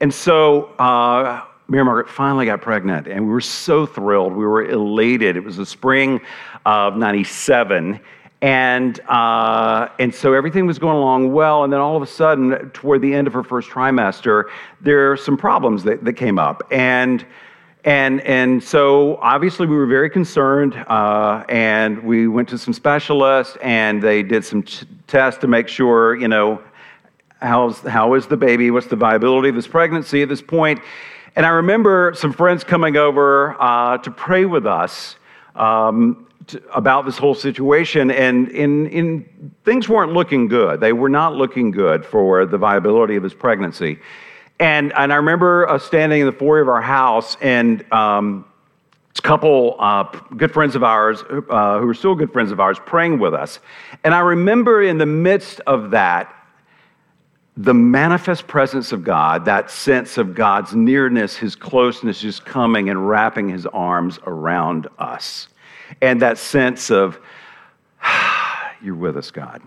And 0.00 0.12
so 0.12 0.64
uh, 0.78 1.44
Mary 1.68 1.84
Margaret 1.84 2.08
finally 2.08 2.46
got 2.46 2.62
pregnant. 2.62 3.06
And 3.06 3.26
we 3.26 3.30
were 3.30 3.40
so 3.40 3.84
thrilled. 3.84 4.32
We 4.32 4.46
were 4.46 4.64
elated. 4.64 5.36
It 5.36 5.44
was 5.44 5.58
the 5.58 5.66
spring 5.66 6.20
of 6.64 6.96
97 6.96 8.00
and, 8.40 9.00
uh, 9.08 9.88
and 9.98 10.14
so 10.14 10.32
everything 10.32 10.66
was 10.66 10.78
going 10.78 10.96
along 10.96 11.32
well. 11.32 11.64
And 11.64 11.72
then 11.72 11.80
all 11.80 11.96
of 11.96 12.02
a 12.02 12.06
sudden, 12.06 12.70
toward 12.70 13.02
the 13.02 13.12
end 13.12 13.26
of 13.26 13.32
her 13.32 13.42
first 13.42 13.68
trimester, 13.68 14.44
there 14.80 15.10
are 15.10 15.16
some 15.16 15.36
problems 15.36 15.82
that, 15.84 16.04
that 16.04 16.12
came 16.12 16.38
up. 16.38 16.62
And, 16.70 17.26
and, 17.84 18.20
and 18.20 18.62
so 18.62 19.16
obviously 19.16 19.66
we 19.66 19.76
were 19.76 19.86
very 19.86 20.08
concerned. 20.08 20.76
Uh, 20.86 21.44
and 21.48 22.02
we 22.04 22.28
went 22.28 22.48
to 22.50 22.58
some 22.58 22.72
specialists 22.72 23.56
and 23.60 24.00
they 24.00 24.22
did 24.22 24.44
some 24.44 24.62
ch- 24.62 24.84
tests 25.08 25.40
to 25.40 25.48
make 25.48 25.66
sure, 25.66 26.14
you 26.14 26.28
know, 26.28 26.62
how's, 27.40 27.80
how 27.80 28.14
is 28.14 28.28
the 28.28 28.36
baby? 28.36 28.70
What's 28.70 28.86
the 28.86 28.96
viability 28.96 29.48
of 29.48 29.56
this 29.56 29.66
pregnancy 29.66 30.22
at 30.22 30.28
this 30.28 30.42
point? 30.42 30.80
And 31.38 31.46
I 31.46 31.50
remember 31.50 32.14
some 32.16 32.32
friends 32.32 32.64
coming 32.64 32.96
over 32.96 33.54
uh, 33.62 33.98
to 33.98 34.10
pray 34.10 34.44
with 34.44 34.66
us. 34.66 35.14
Um, 35.54 36.26
about 36.74 37.04
this 37.04 37.18
whole 37.18 37.34
situation, 37.34 38.10
and 38.10 38.48
in, 38.48 38.86
in, 38.86 39.52
things 39.64 39.86
weren't 39.86 40.14
looking 40.14 40.48
good. 40.48 40.80
They 40.80 40.94
were 40.94 41.10
not 41.10 41.34
looking 41.34 41.70
good 41.70 42.06
for 42.06 42.46
the 42.46 42.56
viability 42.56 43.16
of 43.16 43.22
his 43.22 43.34
pregnancy. 43.34 43.98
And, 44.58 44.94
and 44.96 45.12
I 45.12 45.16
remember 45.16 45.68
uh, 45.68 45.78
standing 45.78 46.20
in 46.20 46.26
the 46.26 46.32
foyer 46.32 46.62
of 46.62 46.68
our 46.68 46.80
house, 46.80 47.36
and 47.42 47.84
um, 47.92 48.46
a 49.18 49.20
couple 49.20 49.76
uh, 49.78 50.04
good 50.38 50.52
friends 50.52 50.74
of 50.74 50.82
ours, 50.82 51.22
uh, 51.28 51.78
who 51.80 51.86
were 51.86 51.92
still 51.92 52.14
good 52.14 52.32
friends 52.32 52.50
of 52.50 52.60
ours, 52.60 52.78
praying 52.86 53.18
with 53.18 53.34
us. 53.34 53.60
And 54.04 54.14
I 54.14 54.20
remember 54.20 54.82
in 54.82 54.96
the 54.96 55.06
midst 55.06 55.60
of 55.66 55.90
that, 55.90 56.34
the 57.60 57.74
manifest 57.74 58.46
presence 58.46 58.92
of 58.92 59.02
God, 59.02 59.44
that 59.46 59.68
sense 59.68 60.16
of 60.16 60.32
God's 60.32 60.76
nearness, 60.76 61.36
his 61.36 61.56
closeness, 61.56 62.20
just 62.20 62.44
coming 62.44 62.88
and 62.88 63.08
wrapping 63.08 63.48
his 63.48 63.66
arms 63.66 64.20
around 64.26 64.86
us 65.00 65.48
and 66.00 66.22
that 66.22 66.38
sense 66.38 66.88
of, 66.88 67.18
you're 68.82 68.94
with 68.94 69.16
us, 69.16 69.32
God. 69.32 69.60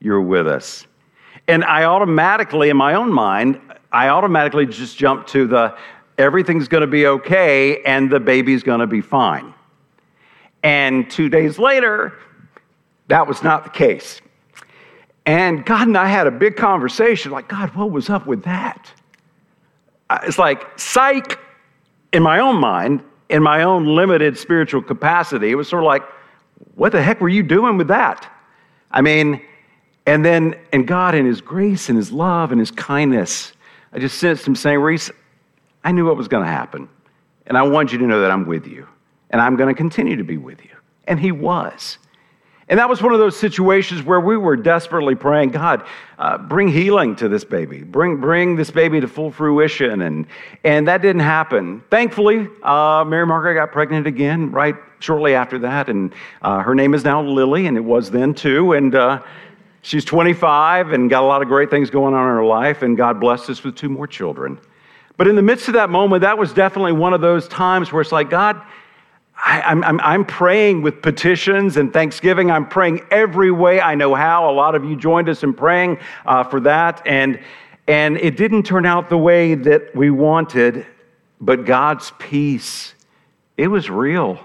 You're 0.00 0.20
with 0.20 0.46
us. 0.46 0.86
And 1.48 1.64
I 1.64 1.84
automatically, 1.84 2.68
in 2.68 2.76
my 2.76 2.92
own 2.94 3.10
mind, 3.10 3.58
I 3.90 4.08
automatically 4.08 4.66
just 4.66 4.98
jump 4.98 5.26
to 5.28 5.46
the 5.46 5.76
everything's 6.18 6.68
going 6.68 6.82
to 6.82 6.86
be 6.86 7.06
okay 7.06 7.82
and 7.84 8.10
the 8.10 8.20
baby's 8.20 8.62
going 8.62 8.80
to 8.80 8.86
be 8.86 9.00
fine. 9.00 9.54
And 10.62 11.10
two 11.10 11.30
days 11.30 11.58
later, 11.58 12.12
that 13.08 13.26
was 13.26 13.42
not 13.42 13.64
the 13.64 13.70
case. 13.70 14.20
And 15.26 15.64
God 15.64 15.88
and 15.88 15.96
I 15.96 16.06
had 16.06 16.26
a 16.26 16.30
big 16.30 16.56
conversation 16.56 17.32
like, 17.32 17.48
God, 17.48 17.74
what 17.74 17.90
was 17.90 18.10
up 18.10 18.26
with 18.26 18.44
that? 18.44 18.90
It's 20.22 20.38
like, 20.38 20.78
psych, 20.78 21.38
in 22.12 22.22
my 22.22 22.40
own 22.40 22.56
mind, 22.56 23.02
in 23.30 23.42
my 23.42 23.62
own 23.62 23.86
limited 23.86 24.36
spiritual 24.38 24.82
capacity, 24.82 25.50
it 25.50 25.54
was 25.54 25.68
sort 25.68 25.82
of 25.82 25.86
like, 25.86 26.02
what 26.74 26.92
the 26.92 27.02
heck 27.02 27.20
were 27.20 27.28
you 27.28 27.42
doing 27.42 27.78
with 27.78 27.88
that? 27.88 28.30
I 28.90 29.00
mean, 29.00 29.40
and 30.06 30.24
then, 30.24 30.54
and 30.72 30.86
God, 30.86 31.14
in 31.14 31.24
His 31.24 31.40
grace 31.40 31.88
and 31.88 31.96
His 31.96 32.12
love 32.12 32.52
and 32.52 32.60
His 32.60 32.70
kindness, 32.70 33.52
I 33.92 33.98
just 33.98 34.18
sensed 34.18 34.46
Him 34.46 34.54
saying, 34.54 34.78
Reese, 34.78 35.10
I 35.82 35.92
knew 35.92 36.06
what 36.06 36.16
was 36.16 36.28
going 36.28 36.44
to 36.44 36.50
happen. 36.50 36.88
And 37.46 37.56
I 37.56 37.62
want 37.62 37.92
you 37.92 37.98
to 37.98 38.06
know 38.06 38.20
that 38.20 38.30
I'm 38.30 38.46
with 38.46 38.66
you. 38.66 38.86
And 39.30 39.40
I'm 39.40 39.56
going 39.56 39.68
to 39.68 39.76
continue 39.76 40.16
to 40.16 40.24
be 40.24 40.36
with 40.36 40.62
you. 40.64 40.70
And 41.06 41.18
He 41.18 41.32
was. 41.32 41.98
And 42.74 42.80
that 42.80 42.88
was 42.88 43.00
one 43.00 43.12
of 43.12 43.20
those 43.20 43.36
situations 43.36 44.02
where 44.02 44.18
we 44.18 44.36
were 44.36 44.56
desperately 44.56 45.14
praying, 45.14 45.50
God, 45.50 45.86
uh, 46.18 46.38
bring 46.38 46.66
healing 46.66 47.14
to 47.14 47.28
this 47.28 47.44
baby. 47.44 47.84
Bring, 47.84 48.16
bring 48.16 48.56
this 48.56 48.72
baby 48.72 49.00
to 49.00 49.06
full 49.06 49.30
fruition. 49.30 50.00
And, 50.02 50.26
and 50.64 50.88
that 50.88 51.00
didn't 51.00 51.22
happen. 51.22 51.84
Thankfully, 51.88 52.48
uh, 52.64 53.04
Mary 53.06 53.26
Margaret 53.26 53.54
got 53.54 53.70
pregnant 53.70 54.08
again 54.08 54.50
right 54.50 54.74
shortly 54.98 55.36
after 55.36 55.60
that. 55.60 55.88
And 55.88 56.12
uh, 56.42 56.62
her 56.62 56.74
name 56.74 56.94
is 56.94 57.04
now 57.04 57.22
Lily, 57.22 57.68
and 57.68 57.76
it 57.76 57.84
was 57.84 58.10
then 58.10 58.34
too. 58.34 58.72
And 58.72 58.92
uh, 58.92 59.22
she's 59.82 60.04
25 60.04 60.90
and 60.90 61.08
got 61.08 61.22
a 61.22 61.26
lot 61.26 61.42
of 61.42 61.46
great 61.46 61.70
things 61.70 61.90
going 61.90 62.12
on 62.12 62.28
in 62.28 62.34
her 62.34 62.44
life. 62.44 62.82
And 62.82 62.96
God 62.96 63.20
blessed 63.20 63.50
us 63.50 63.62
with 63.62 63.76
two 63.76 63.88
more 63.88 64.08
children. 64.08 64.58
But 65.16 65.28
in 65.28 65.36
the 65.36 65.42
midst 65.42 65.68
of 65.68 65.74
that 65.74 65.90
moment, 65.90 66.22
that 66.22 66.38
was 66.38 66.52
definitely 66.52 66.94
one 66.94 67.14
of 67.14 67.20
those 67.20 67.46
times 67.46 67.92
where 67.92 68.02
it's 68.02 68.10
like, 68.10 68.30
God, 68.30 68.60
I, 69.36 69.70
am 69.70 69.84
I'm, 69.84 70.00
I'm 70.00 70.24
praying 70.24 70.82
with 70.82 71.02
petitions 71.02 71.76
and 71.76 71.92
thanksgiving. 71.92 72.50
I'm 72.50 72.68
praying 72.68 73.00
every 73.10 73.50
way 73.50 73.80
I 73.80 73.94
know 73.94 74.14
how. 74.14 74.50
A 74.50 74.52
lot 74.52 74.74
of 74.74 74.84
you 74.84 74.96
joined 74.96 75.28
us 75.28 75.42
in 75.42 75.54
praying 75.54 75.98
uh, 76.24 76.44
for 76.44 76.60
that. 76.60 77.02
And, 77.06 77.40
and 77.86 78.16
it 78.16 78.36
didn't 78.36 78.64
turn 78.64 78.86
out 78.86 79.08
the 79.08 79.18
way 79.18 79.54
that 79.54 79.94
we 79.94 80.10
wanted, 80.10 80.86
but 81.40 81.66
God's 81.66 82.12
peace, 82.18 82.94
it 83.56 83.68
was 83.68 83.90
real. 83.90 84.38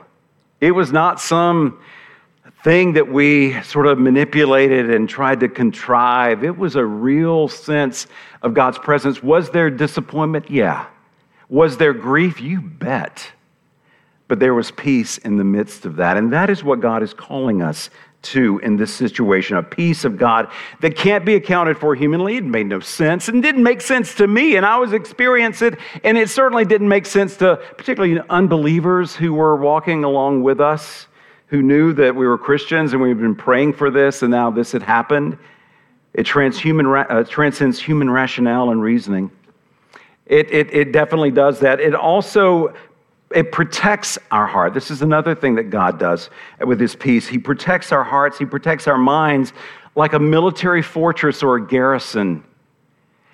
It 0.60 0.72
was 0.72 0.92
not 0.92 1.22
some 1.22 1.80
thing 2.64 2.94
that 2.94 3.10
we 3.10 3.62
sort 3.62 3.88
of 3.88 3.98
manipulated 3.98 4.90
and 4.90 5.08
tried 5.08 5.40
to 5.40 5.48
contrive. 5.48 6.44
It 6.44 6.58
was 6.58 6.76
a 6.76 6.84
real 6.84 7.48
sense 7.48 8.08
of 8.42 8.54
God's 8.54 8.78
presence. 8.78 9.24
Was 9.24 9.50
there 9.52 9.70
disappointment? 9.70 10.50
Yeah. 10.50 10.88
Was 11.48 11.78
there 11.78 11.94
grief? 11.94 12.42
You 12.42 12.62
bet. 12.62 13.32
But 14.30 14.40
there 14.40 14.54
was 14.54 14.72
peace 14.72 15.18
in 15.18 15.36
the 15.36 15.44
midst 15.44 15.86
of 15.86 15.98
that. 15.98 16.16
And 16.16 16.32
that 16.32 16.50
is 16.50 16.64
what 16.64 16.80
God 16.80 17.04
is 17.04 17.14
calling 17.14 17.62
us 17.62 17.90
to 18.22 18.60
in 18.60 18.76
this 18.76 18.94
situation 18.94 19.58
a 19.58 19.64
peace 19.64 20.06
of 20.06 20.18
God 20.18 20.52
that 20.82 20.96
can't 20.96 21.26
be 21.26 21.36
accounted 21.36 21.78
for 21.78 21.96
humanly. 21.96 22.38
It 22.38 22.46
made 22.46 22.68
no 22.68 22.80
sense 22.80 23.28
and 23.28 23.42
didn't 23.42 23.64
make 23.64 23.82
sense 23.82 24.16
to 24.16 24.28
me. 24.28 24.56
And 24.56 24.66
I 24.66 24.78
was 24.78 24.94
experiencing 24.94 25.74
it, 25.74 25.80
and 26.04 26.18
it 26.18 26.30
certainly 26.30 26.66
didn't 26.66 26.90
make 26.90 27.06
sense 27.06 27.38
to 27.38 27.58
particularly 27.78 28.22
unbelievers 28.30 29.16
who 29.16 29.34
were 29.34 29.56
walking 29.56 30.04
along 30.04 30.44
with 30.44 30.60
us, 30.62 31.08
who 31.48 31.62
knew 31.62 31.94
that 31.94 32.16
we 32.16 32.28
were 32.28 32.38
Christians 32.38 32.94
and 32.94 33.02
we've 33.02 33.20
been 33.20 33.36
praying 33.36 33.74
for 33.74 33.90
this, 33.90 34.22
and 34.22 34.32
now 34.32 34.52
this 34.52 34.72
had 34.72 34.84
happened. 34.84 35.38
It 36.14 36.28
uh, 36.28 37.24
transcends 37.24 37.80
human 37.80 38.10
rationale 38.10 38.72
and 38.72 38.82
reasoning. 38.82 39.32
It, 40.26 40.52
it, 40.52 40.74
it 40.74 40.92
definitely 40.92 41.32
does 41.32 41.60
that. 41.62 41.80
It 41.80 41.96
also 41.96 42.74
it 43.34 43.52
protects 43.52 44.18
our 44.32 44.48
heart. 44.48 44.74
This 44.74 44.90
is 44.90 45.02
another 45.02 45.36
thing 45.36 45.56
that 45.56 45.66
God 45.66 46.00
does 46.00 46.30
with 46.66 46.80
his 46.80 46.96
peace. 46.96 47.28
He 47.28 47.38
protects 47.38 47.92
our 47.92 48.04
hearts, 48.04 48.38
he 48.38 48.46
protects 48.46 48.88
our 48.88 48.98
minds 48.98 49.54
like 49.96 50.14
a 50.14 50.20
military 50.20 50.82
fortress 50.82 51.44
or 51.44 51.58
a 51.58 51.68
garrison. 51.68 52.44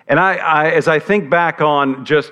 And 0.07 0.19
I, 0.19 0.35
I 0.35 0.69
as 0.71 0.87
I 0.87 0.99
think 0.99 1.29
back 1.29 1.61
on 1.61 2.05
just 2.05 2.31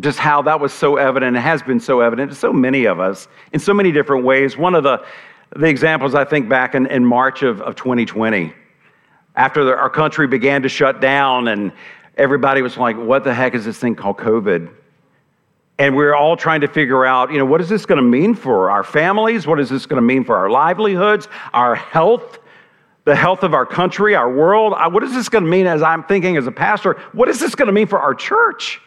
just 0.00 0.18
how 0.18 0.42
that 0.42 0.58
was 0.58 0.72
so 0.72 0.96
evident, 0.96 1.36
it 1.36 1.40
has 1.40 1.62
been 1.62 1.78
so 1.78 2.00
evident 2.00 2.30
to 2.30 2.36
so 2.36 2.52
many 2.52 2.84
of 2.84 2.98
us 2.98 3.28
in 3.52 3.60
so 3.60 3.72
many 3.72 3.92
different 3.92 4.24
ways. 4.24 4.56
One 4.56 4.74
of 4.74 4.82
the, 4.82 5.04
the 5.54 5.66
examples 5.66 6.14
I 6.14 6.24
think 6.24 6.48
back 6.48 6.74
in, 6.74 6.86
in 6.86 7.04
March 7.04 7.42
of, 7.42 7.60
of 7.62 7.76
2020, 7.76 8.52
after 9.36 9.64
the, 9.64 9.76
our 9.76 9.90
country 9.90 10.26
began 10.26 10.62
to 10.62 10.68
shut 10.68 11.00
down 11.00 11.46
and 11.48 11.72
everybody 12.16 12.60
was 12.60 12.76
like, 12.76 12.96
what 12.96 13.22
the 13.22 13.32
heck 13.32 13.54
is 13.54 13.64
this 13.64 13.78
thing 13.78 13.94
called 13.94 14.16
COVID? 14.16 14.72
And 15.78 15.96
we're 15.96 16.14
all 16.14 16.36
trying 16.36 16.60
to 16.60 16.68
figure 16.68 17.04
out, 17.04 17.32
you 17.32 17.38
know, 17.38 17.44
what 17.44 17.60
is 17.60 17.68
this 17.68 17.84
going 17.84 17.96
to 17.96 18.02
mean 18.02 18.34
for 18.34 18.70
our 18.70 18.84
families? 18.84 19.46
What 19.46 19.58
is 19.58 19.68
this 19.68 19.86
going 19.86 20.00
to 20.00 20.06
mean 20.06 20.24
for 20.24 20.36
our 20.36 20.48
livelihoods, 20.48 21.28
our 21.52 21.74
health, 21.74 22.38
the 23.04 23.16
health 23.16 23.42
of 23.42 23.54
our 23.54 23.66
country, 23.66 24.14
our 24.14 24.32
world? 24.32 24.72
What 24.92 25.02
is 25.02 25.12
this 25.12 25.28
going 25.28 25.44
to 25.44 25.50
mean 25.50 25.66
as 25.66 25.82
I'm 25.82 26.04
thinking 26.04 26.36
as 26.36 26.46
a 26.46 26.52
pastor? 26.52 26.94
What 27.12 27.28
is 27.28 27.40
this 27.40 27.56
going 27.56 27.66
to 27.66 27.72
mean 27.72 27.88
for 27.88 27.98
our 27.98 28.14
church? 28.14 28.80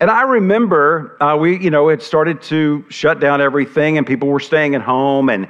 And 0.00 0.10
I 0.10 0.22
remember 0.22 1.16
uh, 1.22 1.36
we, 1.36 1.58
you 1.58 1.70
know, 1.70 1.90
it 1.90 2.02
started 2.02 2.42
to 2.42 2.84
shut 2.88 3.20
down 3.20 3.40
everything 3.40 3.98
and 3.98 4.06
people 4.06 4.28
were 4.28 4.40
staying 4.40 4.74
at 4.74 4.82
home. 4.82 5.28
And 5.30 5.46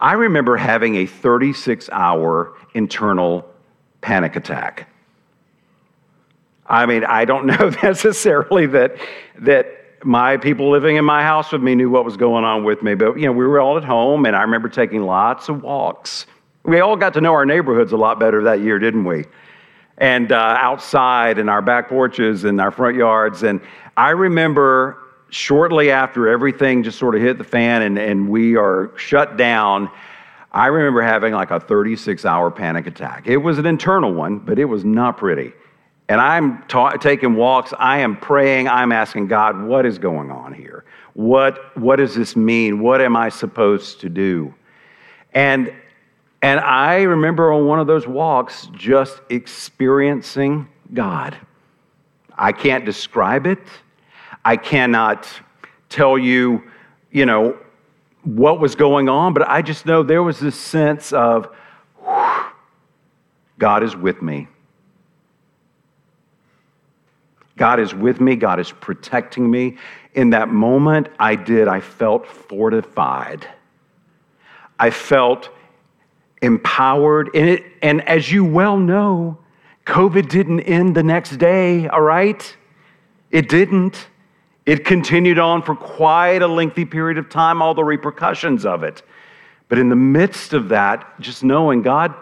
I 0.00 0.14
remember 0.14 0.56
having 0.56 0.96
a 0.96 1.06
36 1.06 1.88
hour 1.92 2.54
internal 2.74 3.48
panic 4.00 4.34
attack. 4.34 4.88
I 6.66 6.86
mean, 6.86 7.04
I 7.04 7.24
don't 7.24 7.46
know 7.46 7.70
necessarily 7.82 8.66
that, 8.66 8.96
that 9.38 9.77
my 10.04 10.36
people 10.36 10.70
living 10.70 10.96
in 10.96 11.04
my 11.04 11.22
house 11.22 11.52
with 11.52 11.62
me 11.62 11.74
knew 11.74 11.90
what 11.90 12.04
was 12.04 12.16
going 12.16 12.44
on 12.44 12.64
with 12.64 12.82
me, 12.82 12.94
but 12.94 13.16
you 13.18 13.26
know, 13.26 13.32
we 13.32 13.46
were 13.46 13.60
all 13.60 13.76
at 13.76 13.84
home, 13.84 14.26
and 14.26 14.36
I 14.36 14.42
remember 14.42 14.68
taking 14.68 15.02
lots 15.02 15.48
of 15.48 15.62
walks. 15.62 16.26
We 16.64 16.80
all 16.80 16.96
got 16.96 17.14
to 17.14 17.20
know 17.20 17.32
our 17.32 17.46
neighborhoods 17.46 17.92
a 17.92 17.96
lot 17.96 18.20
better 18.20 18.42
that 18.44 18.60
year, 18.60 18.78
didn't 18.78 19.04
we? 19.04 19.24
And 19.96 20.30
uh, 20.30 20.56
outside 20.58 21.38
in 21.38 21.48
our 21.48 21.62
back 21.62 21.88
porches 21.88 22.44
and 22.44 22.60
our 22.60 22.70
front 22.70 22.96
yards. 22.96 23.42
And 23.42 23.60
I 23.96 24.10
remember 24.10 24.98
shortly 25.30 25.90
after 25.90 26.28
everything 26.28 26.82
just 26.82 26.98
sort 26.98 27.14
of 27.14 27.20
hit 27.20 27.38
the 27.38 27.44
fan 27.44 27.82
and, 27.82 27.98
and 27.98 28.28
we 28.28 28.56
are 28.56 28.92
shut 28.96 29.36
down, 29.36 29.90
I 30.52 30.66
remember 30.66 31.02
having 31.02 31.34
like 31.34 31.50
a 31.50 31.60
36 31.60 32.24
hour 32.24 32.50
panic 32.50 32.86
attack. 32.86 33.26
It 33.26 33.38
was 33.38 33.58
an 33.58 33.66
internal 33.66 34.12
one, 34.12 34.38
but 34.38 34.58
it 34.58 34.64
was 34.66 34.84
not 34.84 35.16
pretty. 35.16 35.52
And 36.08 36.20
I'm 36.20 36.62
ta- 36.68 36.96
taking 36.96 37.34
walks, 37.34 37.74
I 37.78 37.98
am 37.98 38.16
praying, 38.16 38.68
I'm 38.68 38.92
asking 38.92 39.28
God, 39.28 39.62
what 39.62 39.84
is 39.84 39.98
going 39.98 40.30
on 40.30 40.54
here? 40.54 40.84
What, 41.12 41.76
what 41.76 41.96
does 41.96 42.14
this 42.14 42.34
mean? 42.34 42.80
What 42.80 43.00
am 43.02 43.14
I 43.14 43.28
supposed 43.28 44.00
to 44.00 44.08
do? 44.08 44.54
And, 45.34 45.74
and 46.40 46.60
I 46.60 47.02
remember 47.02 47.52
on 47.52 47.66
one 47.66 47.78
of 47.78 47.86
those 47.86 48.06
walks 48.06 48.70
just 48.72 49.20
experiencing 49.28 50.68
God. 50.94 51.36
I 52.38 52.52
can't 52.52 52.86
describe 52.86 53.46
it. 53.46 53.58
I 54.44 54.56
cannot 54.56 55.28
tell 55.90 56.16
you, 56.16 56.62
you 57.10 57.26
know, 57.26 57.58
what 58.22 58.60
was 58.60 58.74
going 58.74 59.08
on, 59.08 59.34
but 59.34 59.48
I 59.48 59.60
just 59.60 59.84
know 59.84 60.02
there 60.02 60.22
was 60.22 60.38
this 60.38 60.58
sense 60.58 61.12
of 61.12 61.54
God 63.58 63.82
is 63.82 63.96
with 63.96 64.22
me. 64.22 64.48
God 67.58 67.80
is 67.80 67.94
with 67.94 68.20
me. 68.20 68.36
God 68.36 68.60
is 68.60 68.72
protecting 68.72 69.50
me. 69.50 69.76
In 70.14 70.30
that 70.30 70.48
moment, 70.48 71.08
I 71.18 71.34
did. 71.34 71.68
I 71.68 71.80
felt 71.80 72.26
fortified. 72.26 73.46
I 74.78 74.90
felt 74.90 75.50
empowered. 76.40 77.30
And, 77.34 77.48
it, 77.48 77.64
and 77.82 78.06
as 78.08 78.30
you 78.32 78.44
well 78.44 78.76
know, 78.76 79.38
COVID 79.84 80.28
didn't 80.28 80.60
end 80.60 80.94
the 80.94 81.02
next 81.02 81.36
day, 81.36 81.88
all 81.88 82.00
right? 82.00 82.56
It 83.30 83.48
didn't. 83.48 84.08
It 84.66 84.84
continued 84.84 85.38
on 85.38 85.62
for 85.62 85.74
quite 85.74 86.42
a 86.42 86.46
lengthy 86.46 86.84
period 86.84 87.18
of 87.18 87.28
time, 87.28 87.62
all 87.62 87.74
the 87.74 87.84
repercussions 87.84 88.66
of 88.66 88.82
it. 88.82 89.02
But 89.68 89.78
in 89.78 89.88
the 89.88 89.96
midst 89.96 90.52
of 90.52 90.68
that, 90.68 91.20
just 91.20 91.42
knowing, 91.42 91.82
God, 91.82 92.14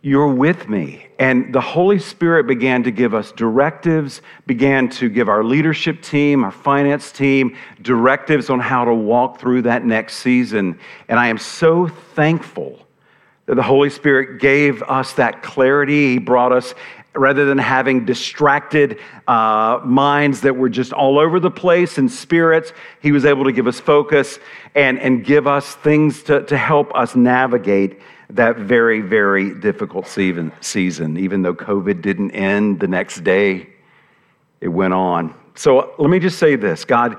you're 0.00 0.32
with 0.32 0.68
me. 0.68 1.06
And 1.18 1.52
the 1.52 1.60
Holy 1.60 1.98
Spirit 1.98 2.46
began 2.46 2.84
to 2.84 2.90
give 2.90 3.14
us 3.14 3.32
directives, 3.32 4.22
began 4.46 4.88
to 4.90 5.08
give 5.08 5.28
our 5.28 5.42
leadership 5.42 6.00
team, 6.02 6.44
our 6.44 6.52
finance 6.52 7.10
team, 7.10 7.56
directives 7.82 8.48
on 8.48 8.60
how 8.60 8.84
to 8.84 8.94
walk 8.94 9.40
through 9.40 9.62
that 9.62 9.84
next 9.84 10.16
season. 10.16 10.78
And 11.08 11.18
I 11.18 11.28
am 11.28 11.38
so 11.38 11.88
thankful 11.88 12.86
that 13.46 13.56
the 13.56 13.62
Holy 13.62 13.90
Spirit 13.90 14.40
gave 14.40 14.82
us 14.82 15.14
that 15.14 15.42
clarity. 15.42 16.12
He 16.12 16.18
brought 16.18 16.52
us 16.52 16.74
rather 17.18 17.44
than 17.44 17.58
having 17.58 18.04
distracted 18.04 18.98
uh, 19.26 19.80
minds 19.84 20.40
that 20.42 20.56
were 20.56 20.68
just 20.68 20.92
all 20.92 21.18
over 21.18 21.40
the 21.40 21.50
place 21.50 21.98
and 21.98 22.10
spirits, 22.10 22.72
he 23.00 23.12
was 23.12 23.24
able 23.24 23.44
to 23.44 23.52
give 23.52 23.66
us 23.66 23.80
focus 23.80 24.38
and, 24.74 24.98
and 24.98 25.24
give 25.24 25.46
us 25.46 25.74
things 25.76 26.22
to, 26.24 26.44
to 26.44 26.56
help 26.56 26.94
us 26.94 27.16
navigate 27.16 28.00
that 28.30 28.56
very, 28.56 29.00
very 29.00 29.54
difficult 29.54 30.06
season. 30.06 31.16
Even 31.16 31.42
though 31.42 31.54
COVID 31.54 32.02
didn't 32.02 32.32
end 32.32 32.80
the 32.80 32.88
next 32.88 33.24
day, 33.24 33.68
it 34.60 34.68
went 34.68 34.94
on. 34.94 35.34
So 35.54 35.94
let 35.98 36.10
me 36.10 36.18
just 36.18 36.38
say 36.38 36.56
this 36.56 36.84
God, 36.84 37.16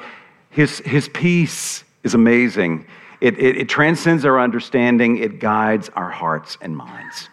His, 0.50 0.80
his 0.80 1.10
peace 1.10 1.84
is 2.04 2.14
amazing. 2.14 2.86
It, 3.22 3.38
it, 3.38 3.58
it 3.58 3.70
transcends 3.70 4.24
our 4.24 4.40
understanding, 4.40 5.18
it 5.18 5.40
guides 5.40 5.90
our 5.90 6.10
hearts 6.10 6.58
and 6.62 6.76
minds. 6.76 7.30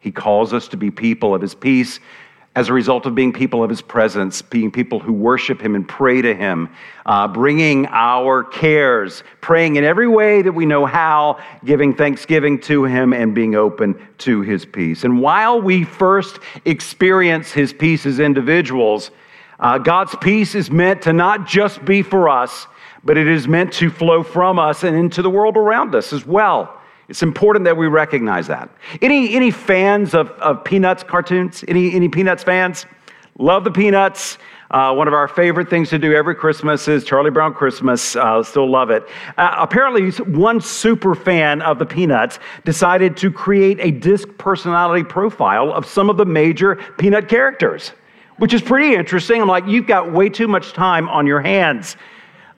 He 0.00 0.10
calls 0.10 0.52
us 0.52 0.68
to 0.68 0.76
be 0.76 0.90
people 0.90 1.34
of 1.34 1.42
his 1.42 1.54
peace 1.54 2.00
as 2.56 2.68
a 2.68 2.72
result 2.72 3.06
of 3.06 3.14
being 3.14 3.32
people 3.32 3.62
of 3.62 3.70
his 3.70 3.80
presence, 3.80 4.42
being 4.42 4.72
people 4.72 4.98
who 4.98 5.12
worship 5.12 5.60
him 5.62 5.76
and 5.76 5.86
pray 5.86 6.20
to 6.20 6.34
him, 6.34 6.68
uh, 7.06 7.28
bringing 7.28 7.86
our 7.86 8.42
cares, 8.42 9.22
praying 9.40 9.76
in 9.76 9.84
every 9.84 10.08
way 10.08 10.42
that 10.42 10.52
we 10.52 10.66
know 10.66 10.84
how, 10.84 11.38
giving 11.64 11.94
thanksgiving 11.94 12.58
to 12.58 12.84
him, 12.84 13.12
and 13.12 13.36
being 13.36 13.54
open 13.54 13.94
to 14.18 14.40
his 14.40 14.64
peace. 14.64 15.04
And 15.04 15.20
while 15.20 15.62
we 15.62 15.84
first 15.84 16.40
experience 16.64 17.52
his 17.52 17.72
peace 17.72 18.04
as 18.04 18.18
individuals, 18.18 19.12
uh, 19.60 19.78
God's 19.78 20.16
peace 20.16 20.56
is 20.56 20.72
meant 20.72 21.02
to 21.02 21.12
not 21.12 21.46
just 21.46 21.84
be 21.84 22.02
for 22.02 22.28
us, 22.28 22.66
but 23.04 23.16
it 23.16 23.28
is 23.28 23.46
meant 23.46 23.72
to 23.74 23.90
flow 23.90 24.24
from 24.24 24.58
us 24.58 24.82
and 24.82 24.96
into 24.96 25.22
the 25.22 25.30
world 25.30 25.56
around 25.56 25.94
us 25.94 26.12
as 26.12 26.26
well. 26.26 26.79
It's 27.10 27.24
important 27.24 27.64
that 27.64 27.76
we 27.76 27.88
recognize 27.88 28.46
that. 28.46 28.70
Any, 29.02 29.34
any 29.34 29.50
fans 29.50 30.14
of, 30.14 30.30
of 30.30 30.62
Peanuts 30.62 31.02
cartoons? 31.02 31.64
Any, 31.66 31.92
any 31.92 32.08
Peanuts 32.08 32.44
fans? 32.44 32.86
Love 33.36 33.64
the 33.64 33.70
Peanuts. 33.72 34.38
Uh, 34.70 34.94
one 34.94 35.08
of 35.08 35.14
our 35.14 35.26
favorite 35.26 35.68
things 35.68 35.90
to 35.90 35.98
do 35.98 36.14
every 36.14 36.36
Christmas 36.36 36.86
is 36.86 37.02
Charlie 37.02 37.32
Brown 37.32 37.52
Christmas. 37.52 38.14
Uh, 38.14 38.44
still 38.44 38.70
love 38.70 38.90
it. 38.90 39.08
Uh, 39.36 39.56
apparently, 39.58 40.10
one 40.32 40.60
super 40.60 41.16
fan 41.16 41.60
of 41.62 41.80
the 41.80 41.86
Peanuts 41.86 42.38
decided 42.64 43.16
to 43.16 43.32
create 43.32 43.80
a 43.80 43.90
disc 43.90 44.28
personality 44.38 45.02
profile 45.02 45.72
of 45.72 45.84
some 45.84 46.08
of 46.10 46.16
the 46.16 46.24
major 46.24 46.76
Peanut 46.96 47.28
characters, 47.28 47.90
which 48.36 48.54
is 48.54 48.62
pretty 48.62 48.94
interesting. 48.94 49.42
I'm 49.42 49.48
like, 49.48 49.66
you've 49.66 49.88
got 49.88 50.12
way 50.12 50.28
too 50.28 50.46
much 50.46 50.74
time 50.74 51.08
on 51.08 51.26
your 51.26 51.40
hands. 51.40 51.96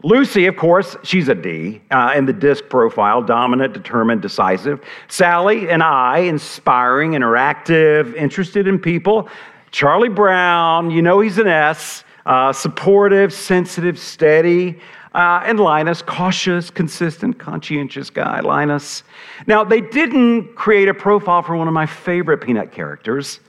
Lucy, 0.05 0.47
of 0.47 0.57
course, 0.57 0.97
she's 1.05 1.29
a 1.29 1.35
D 1.35 1.81
uh, 1.91 2.15
in 2.17 2.27
the 2.27 2.33
disc 2.33 2.65
profile 2.69 3.23
dominant, 3.23 3.73
determined, 3.73 4.21
decisive. 4.21 4.81
Sally 5.09 5.71
and 5.71 5.83
I, 5.83 6.19
inspiring, 6.19 7.13
interactive, 7.13 8.15
interested 8.17 8.67
in 8.67 8.79
people. 8.79 9.29
Charlie 9.71 10.09
Brown, 10.09 10.91
you 10.91 11.03
know 11.03 11.21
he's 11.21 11.39
an 11.39 11.47
S, 11.47 12.05
uh, 12.27 12.53
supportive, 12.53 13.33
sensitive, 13.33 13.99
steady. 13.99 14.81
Uh, 15.15 15.43
and 15.45 15.61
Linus, 15.61 16.01
cautious, 16.01 16.71
consistent, 16.71 17.39
conscientious 17.39 18.09
guy, 18.09 18.41
Linus. 18.41 19.03
Now, 19.47 19.63
they 19.63 19.83
didn't 19.83 20.55
create 20.55 20.89
a 20.89 20.95
profile 20.95 21.43
for 21.43 21.55
one 21.55 21.69
of 21.69 21.75
my 21.75 21.85
favorite 21.85 22.39
peanut 22.39 22.73
characters, 22.73 23.41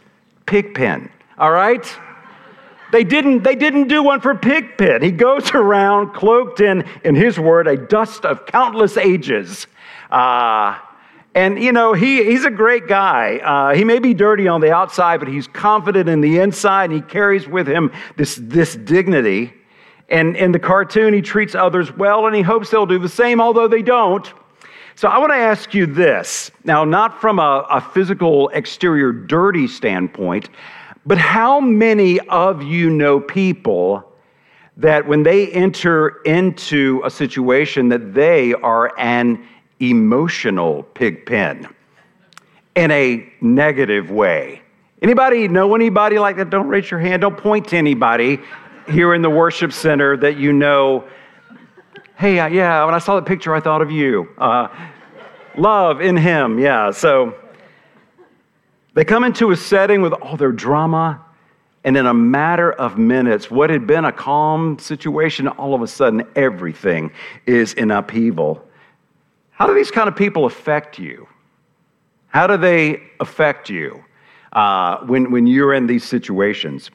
Pigpen, 0.46 1.10
all 1.38 1.52
right? 1.52 1.86
They 2.94 3.04
didn't, 3.04 3.42
they 3.42 3.56
didn't 3.56 3.88
do 3.88 4.04
one 4.04 4.22
for 4.22 4.36
Pigpen. 4.36 5.02
He 5.02 5.10
goes 5.10 5.52
around 5.56 6.14
cloaked 6.14 6.60
in, 6.60 6.88
in 7.04 7.16
his 7.16 7.40
word, 7.40 7.68
a 7.68 7.76
dust 7.76 8.24
of 8.24 8.46
countless 8.46 8.98
ages. 8.98 9.66
Uh, 10.12 10.78
and, 11.34 11.58
you 11.58 11.72
know, 11.72 11.94
he, 11.94 12.24
he's 12.24 12.46
a 12.46 12.52
great 12.52 12.88
guy. 12.88 13.38
Uh, 13.38 13.74
he 13.74 13.84
may 13.84 13.98
be 13.98 14.14
dirty 14.14 14.48
on 14.48 14.62
the 14.62 14.72
outside, 14.72 15.18
but 15.18 15.28
he's 15.28 15.48
confident 15.48 16.08
in 16.08 16.22
the 16.22 16.38
inside, 16.38 16.92
and 16.92 16.94
he 16.94 17.02
carries 17.02 17.48
with 17.48 17.68
him 17.68 17.92
this, 18.16 18.36
this 18.40 18.76
dignity. 18.76 19.52
And 20.08 20.38
in 20.38 20.52
the 20.52 20.60
cartoon, 20.60 21.16
he 21.16 21.24
treats 21.24 21.56
others 21.56 21.92
well, 21.92 22.28
and 22.28 22.36
he 22.36 22.44
hopes 22.44 22.70
they'll 22.70 22.86
do 22.86 23.00
the 23.00 23.10
same, 23.10 23.42
although 23.42 23.68
they 23.68 23.82
don't. 23.82 24.32
So 24.94 25.08
I 25.08 25.18
want 25.18 25.32
to 25.32 25.38
ask 25.38 25.74
you 25.74 25.88
this 25.88 26.52
now, 26.64 26.84
not 26.84 27.20
from 27.20 27.40
a, 27.40 27.66
a 27.72 27.82
physical 27.82 28.50
exterior 28.50 29.12
dirty 29.12 29.68
standpoint, 29.68 30.50
but 31.06 31.18
how 31.18 31.60
many 31.60 32.20
of 32.22 32.64
you 32.64 32.90
know 32.90 33.20
people 33.20 34.04
that 34.78 35.06
when 35.08 35.24
they 35.24 35.52
enter 35.52 36.22
into 36.24 37.02
a 37.04 37.10
situation 37.10 37.90
that 37.90 38.14
they 38.14 38.54
are 38.54 38.98
an 38.98 39.46
emotional 39.80 40.84
pig 40.84 41.26
pen 41.26 41.68
in 42.76 42.90
a 42.92 43.32
negative 43.42 44.12
way? 44.12 44.62
Anybody 45.02 45.50
know 45.50 45.76
anybody 45.76 46.18
like 46.18 46.38
that? 46.38 46.50
Don't 46.50 46.70
raise 46.70 46.90
your 46.90 47.02
hand. 47.02 47.22
Don't 47.22 47.38
point 47.38 47.68
to 47.70 47.78
anybody 47.78 48.40
here 48.88 49.14
in 49.14 49.22
the 49.22 49.30
worship 49.30 49.74
center 49.74 50.16
that 50.18 50.38
you 50.38 50.54
know. 50.54 51.06
Hey, 52.16 52.36
yeah, 52.36 52.86
when 52.86 52.94
I 52.94 53.00
saw 53.00 53.16
the 53.16 53.22
picture, 53.22 53.54
I 53.54 53.60
thought 53.60 53.82
of 53.82 53.92
you. 53.92 54.30
Uh, 54.38 54.70
love 55.58 56.00
in 56.00 56.16
him, 56.16 56.58
yeah. 56.58 56.92
So 56.92 57.36
they 58.94 59.04
come 59.04 59.24
into 59.24 59.52
a 59.52 59.58
setting 59.58 60.02
with 60.02 60.14
all 60.14 60.38
their 60.38 60.52
drama, 60.52 61.22
and 61.84 61.98
in 61.98 62.06
a 62.06 62.14
matter 62.14 62.72
of 62.72 62.98
minutes, 62.98 63.50
what 63.50 63.70
had 63.70 63.88
been 63.88 64.06
a 64.06 64.12
calm 64.12 64.78
situation, 64.78 65.48
all 65.48 65.74
of 65.74 65.82
a 65.82 65.88
sudden 65.88 66.26
everything 66.36 67.12
is 67.46 67.74
in 67.74 67.92
upheaval. 67.92 68.64
How 69.52 69.68
do 69.68 69.74
these 69.74 69.92
kind 69.92 70.08
of 70.08 70.16
people 70.16 70.46
affect 70.46 71.00
you? 71.00 71.28
How 72.28 72.48
do 72.48 72.58
they 72.58 73.02
affect 73.20 73.70
you 73.70 74.04
uh, 74.54 75.00
when, 75.06 75.32
when 75.32 75.48
you're 75.48 75.74
in 75.74 75.88
these 75.88 76.04
situations? 76.04 76.90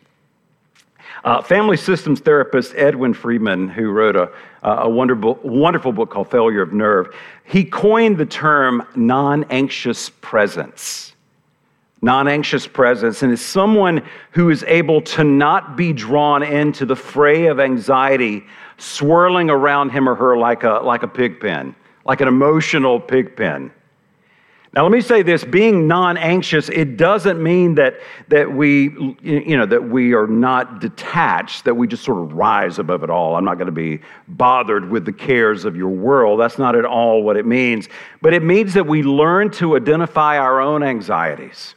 Uh, 1.25 1.43
family 1.43 1.77
systems 1.77 2.21
therapist 2.21 2.75
Edwin 2.77 3.13
Friedman, 3.13 3.69
who 3.69 3.91
wrote 3.91 4.15
a, 4.15 4.31
a 4.63 4.89
wonderful, 4.89 5.39
wonderful 5.43 5.93
book 5.93 6.11
called 6.11 6.31
Failure 6.31 6.63
of 6.63 6.73
Nerve, 6.73 7.13
he 7.45 7.65
coined 7.65 8.19
the 8.19 8.27
term 8.27 8.87
non 8.95 9.45
anxious 9.51 10.11
presence 10.11 11.13
non 12.01 12.29
anxious 12.29 12.67
presence, 12.67 13.23
and 13.23 13.33
is 13.33 13.41
someone 13.41 14.03
who 14.33 14.51
is 14.51 14.65
able 14.65 15.01
to 15.01 15.25
not 15.25 15.77
be 15.77 15.93
drawn 15.93 16.43
into 16.43 16.87
the 16.87 16.97
fray 16.97 17.47
of 17.47 17.59
anxiety 17.61 18.45
swirling 18.77 19.51
around 19.51 19.91
him 19.91 20.09
or 20.09 20.15
her 20.15 20.37
like 20.37 20.63
a, 20.63 20.81
like 20.85 21.03
a 21.03 21.09
pig 21.09 21.41
pen, 21.41 21.75
like 22.05 22.21
an 22.21 22.29
emotional 22.29 23.01
pig 23.01 23.37
pen. 23.37 23.73
Now, 24.75 24.83
let 24.83 24.93
me 24.93 25.01
say 25.01 25.23
this 25.23 25.45
being 25.45 25.89
non 25.89 26.17
anxious, 26.19 26.69
it 26.69 26.99
doesn't 26.99 27.43
mean 27.43 27.75
that, 27.77 28.01
that, 28.29 28.53
we, 28.53 29.17
you 29.23 29.57
know, 29.57 29.65
that 29.65 29.83
we 29.83 30.13
are 30.13 30.27
not 30.27 30.81
detached, 30.81 31.65
that 31.65 31.75
we 31.75 31.89
just 31.89 32.05
sort 32.05 32.23
of 32.23 32.35
rise 32.35 32.79
above 32.79 33.03
it 33.03 33.09
all. 33.09 33.35
I'm 33.35 33.47
not 33.47 33.55
going 33.55 33.67
to 33.67 33.73
be 33.73 34.01
bothered 34.29 34.91
with 34.91 35.07
the 35.07 35.13
cares 35.13 35.65
of 35.65 35.75
your 35.75 35.89
world. 35.89 36.39
That's 36.39 36.59
not 36.59 36.77
at 36.77 36.85
all 36.85 37.23
what 37.23 37.39
it 37.39 37.47
means. 37.47 37.89
But 38.21 38.35
it 38.35 38.43
means 38.43 38.75
that 38.75 38.87
we 38.87 39.03
learn 39.03 39.51
to 39.53 39.75
identify 39.75 40.37
our 40.37 40.61
own 40.61 40.83
anxieties. 40.83 41.75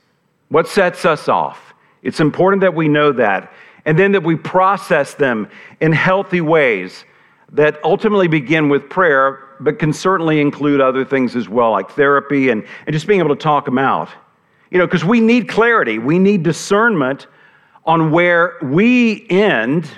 What 0.52 0.68
sets 0.68 1.06
us 1.06 1.30
off? 1.30 1.74
It's 2.04 2.20
important 2.20 2.60
that 2.60 2.76
we 2.76 2.90
know 2.90 3.14
that, 3.14 3.54
and 3.86 3.98
then 3.98 4.12
that 4.12 4.22
we 4.22 4.36
process 4.36 5.14
them 5.14 5.48
in 5.80 5.94
healthy 5.94 6.42
ways 6.42 7.06
that 7.54 7.80
ultimately 7.86 8.28
begin 8.28 8.68
with 8.68 8.90
prayer, 8.90 9.56
but 9.62 9.80
can 9.80 9.94
certainly 9.94 10.42
include 10.42 10.82
other 10.82 11.06
things 11.06 11.38
as 11.38 11.48
well, 11.48 11.72
like 11.72 11.90
therapy 11.92 12.50
and, 12.50 12.66
and 12.86 12.94
just 12.94 13.08
being 13.08 13.22
able 13.22 13.34
to 13.34 13.42
talk 13.42 13.64
them 13.64 13.78
out. 13.78 14.10
You 14.72 14.78
know, 14.78 14.86
because 14.86 15.06
we 15.06 15.22
need 15.22 15.48
clarity, 15.48 16.00
we 16.00 16.20
need 16.20 16.44
discernment 16.44 17.28
on 17.86 18.12
where 18.12 18.58
we 18.62 19.26
end 19.30 19.90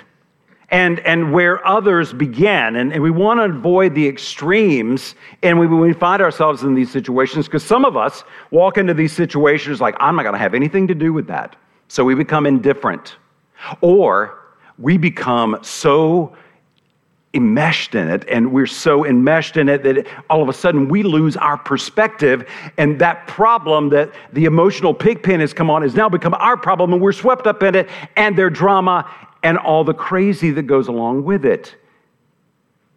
and, 0.70 1.00
and 1.00 1.32
where 1.32 1.66
others 1.66 2.12
begin. 2.12 2.76
And, 2.76 2.92
and 2.92 3.02
we 3.02 3.10
want 3.10 3.40
to 3.40 3.44
avoid 3.44 3.94
the 3.94 4.06
extremes. 4.06 5.14
And 5.42 5.58
we, 5.58 5.66
we 5.66 5.92
find 5.92 6.22
ourselves 6.22 6.62
in 6.62 6.74
these 6.74 6.90
situations, 6.90 7.46
because 7.46 7.64
some 7.64 7.84
of 7.84 7.96
us 7.96 8.24
walk 8.50 8.78
into 8.78 8.94
these 8.94 9.12
situations 9.12 9.80
like, 9.80 9.94
I'm 10.00 10.16
not 10.16 10.22
going 10.22 10.34
to 10.34 10.38
have 10.38 10.54
anything 10.54 10.86
to 10.88 10.94
do 10.94 11.12
with 11.12 11.26
that. 11.28 11.56
So 11.88 12.04
we 12.04 12.14
become 12.14 12.46
indifferent. 12.46 13.16
Or 13.80 14.40
we 14.78 14.98
become 14.98 15.58
so 15.62 16.36
enmeshed 17.34 17.96
in 17.96 18.08
it 18.08 18.24
and 18.28 18.52
we're 18.52 18.66
so 18.66 19.04
enmeshed 19.04 19.56
in 19.56 19.68
it 19.68 19.82
that 19.82 20.06
all 20.30 20.40
of 20.40 20.48
a 20.48 20.52
sudden 20.52 20.88
we 20.88 21.02
lose 21.02 21.36
our 21.36 21.58
perspective 21.58 22.48
and 22.78 22.98
that 23.00 23.26
problem 23.26 23.88
that 23.88 24.12
the 24.32 24.44
emotional 24.44 24.94
pigpen 24.94 25.40
has 25.40 25.52
come 25.52 25.68
on 25.68 25.82
has 25.82 25.96
now 25.96 26.08
become 26.08 26.32
our 26.34 26.56
problem 26.56 26.92
and 26.92 27.02
we're 27.02 27.12
swept 27.12 27.48
up 27.48 27.62
in 27.64 27.74
it 27.74 27.88
and 28.16 28.38
their 28.38 28.48
drama 28.48 29.10
and 29.44 29.58
all 29.58 29.84
the 29.84 29.94
crazy 29.94 30.50
that 30.50 30.62
goes 30.62 30.88
along 30.88 31.22
with 31.22 31.44
it. 31.44 31.76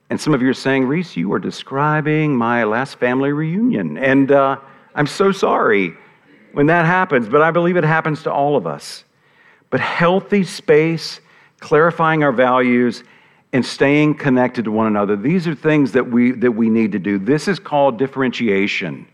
And 0.09 0.19
some 0.19 0.33
of 0.33 0.41
you 0.41 0.49
are 0.49 0.53
saying, 0.53 0.85
Reese, 0.85 1.17
you 1.17 1.31
are 1.33 1.39
describing 1.39 2.35
my 2.35 2.63
last 2.63 2.95
family 2.95 3.33
reunion. 3.33 3.97
And 3.97 4.31
uh, 4.31 4.57
I'm 4.95 5.07
so 5.07 5.33
sorry 5.33 5.93
when 6.53 6.67
that 6.67 6.85
happens, 6.85 7.27
but 7.27 7.41
I 7.41 7.51
believe 7.51 7.75
it 7.75 7.83
happens 7.83 8.23
to 8.23 8.31
all 8.31 8.55
of 8.55 8.65
us. 8.65 9.03
But 9.69 9.81
healthy 9.81 10.45
space, 10.45 11.19
clarifying 11.59 12.23
our 12.23 12.31
values, 12.31 13.03
and 13.51 13.65
staying 13.65 14.15
connected 14.15 14.63
to 14.65 14.71
one 14.71 14.87
another, 14.87 15.17
these 15.17 15.47
are 15.47 15.55
things 15.55 15.91
that 15.91 16.09
we, 16.09 16.31
that 16.31 16.51
we 16.51 16.69
need 16.69 16.93
to 16.93 16.99
do. 16.99 17.19
This 17.19 17.49
is 17.49 17.59
called 17.59 17.99
differentiation. 17.99 19.05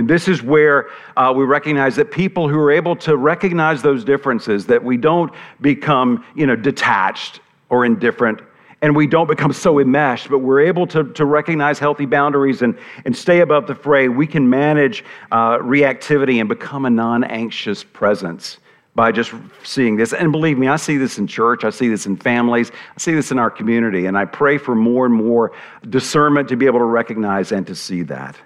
And 0.00 0.08
this 0.08 0.28
is 0.28 0.42
where 0.42 0.88
uh, 1.18 1.30
we 1.36 1.44
recognize 1.44 1.94
that 1.96 2.10
people 2.10 2.48
who 2.48 2.58
are 2.58 2.72
able 2.72 2.96
to 2.96 3.18
recognize 3.18 3.82
those 3.82 4.02
differences, 4.02 4.64
that 4.64 4.82
we 4.82 4.96
don't 4.96 5.30
become, 5.60 6.24
you 6.34 6.46
know, 6.46 6.56
detached 6.56 7.40
or 7.68 7.84
indifferent, 7.84 8.40
and 8.80 8.96
we 8.96 9.06
don't 9.06 9.26
become 9.26 9.52
so 9.52 9.78
enmeshed, 9.78 10.30
but 10.30 10.38
we're 10.38 10.62
able 10.62 10.86
to, 10.86 11.04
to 11.12 11.26
recognize 11.26 11.78
healthy 11.78 12.06
boundaries 12.06 12.62
and, 12.62 12.78
and 13.04 13.14
stay 13.14 13.40
above 13.40 13.66
the 13.66 13.74
fray. 13.74 14.08
We 14.08 14.26
can 14.26 14.48
manage 14.48 15.04
uh, 15.32 15.58
reactivity 15.58 16.40
and 16.40 16.48
become 16.48 16.86
a 16.86 16.90
non 16.90 17.22
anxious 17.22 17.84
presence 17.84 18.56
by 18.94 19.12
just 19.12 19.34
seeing 19.64 19.96
this. 19.96 20.14
And 20.14 20.32
believe 20.32 20.56
me, 20.56 20.66
I 20.68 20.76
see 20.76 20.96
this 20.96 21.18
in 21.18 21.26
church, 21.26 21.62
I 21.62 21.68
see 21.68 21.88
this 21.88 22.06
in 22.06 22.16
families, 22.16 22.70
I 22.70 22.98
see 22.98 23.12
this 23.12 23.30
in 23.30 23.38
our 23.38 23.50
community, 23.50 24.06
and 24.06 24.16
I 24.16 24.24
pray 24.24 24.56
for 24.56 24.74
more 24.74 25.04
and 25.04 25.14
more 25.14 25.52
discernment 25.90 26.48
to 26.48 26.56
be 26.56 26.64
able 26.64 26.78
to 26.78 26.86
recognize 26.86 27.52
and 27.52 27.66
to 27.66 27.74
see 27.74 28.00
that. 28.04 28.38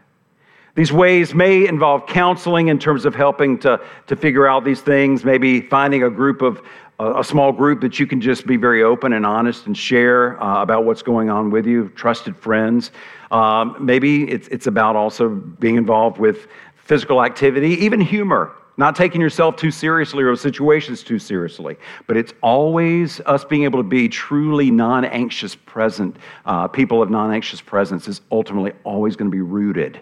These 0.74 0.92
ways 0.92 1.34
may 1.34 1.68
involve 1.68 2.06
counseling 2.06 2.66
in 2.66 2.80
terms 2.80 3.04
of 3.04 3.14
helping 3.14 3.58
to, 3.60 3.80
to 4.08 4.16
figure 4.16 4.48
out 4.48 4.64
these 4.64 4.80
things, 4.80 5.24
maybe 5.24 5.60
finding 5.60 6.02
a 6.02 6.10
group 6.10 6.42
of 6.42 6.62
a 6.98 7.24
small 7.24 7.52
group 7.52 7.80
that 7.80 7.98
you 7.98 8.06
can 8.06 8.20
just 8.20 8.46
be 8.46 8.56
very 8.56 8.82
open 8.82 9.12
and 9.12 9.26
honest 9.26 9.66
and 9.66 9.76
share 9.76 10.40
uh, 10.42 10.62
about 10.62 10.84
what's 10.84 11.02
going 11.02 11.28
on 11.28 11.50
with 11.50 11.66
you, 11.66 11.88
trusted 11.90 12.36
friends. 12.36 12.92
Um, 13.30 13.76
maybe 13.80 14.30
it's, 14.30 14.46
it's 14.48 14.68
about 14.68 14.94
also 14.94 15.28
being 15.28 15.76
involved 15.76 16.18
with 16.18 16.46
physical 16.76 17.24
activity, 17.24 17.70
even 17.84 18.00
humor, 18.00 18.52
not 18.76 18.94
taking 18.94 19.20
yourself 19.20 19.56
too 19.56 19.72
seriously 19.72 20.22
or 20.22 20.36
situations 20.36 21.02
too 21.02 21.18
seriously. 21.18 21.76
But 22.06 22.16
it's 22.16 22.32
always 22.42 23.20
us 23.26 23.44
being 23.44 23.64
able 23.64 23.80
to 23.80 23.88
be 23.88 24.08
truly 24.08 24.70
non 24.70 25.04
anxious 25.04 25.54
present, 25.54 26.16
uh, 26.46 26.68
people 26.68 27.02
of 27.02 27.10
non 27.10 27.32
anxious 27.32 27.60
presence 27.60 28.06
is 28.06 28.20
ultimately 28.30 28.72
always 28.84 29.16
going 29.16 29.30
to 29.30 29.34
be 29.34 29.42
rooted 29.42 30.00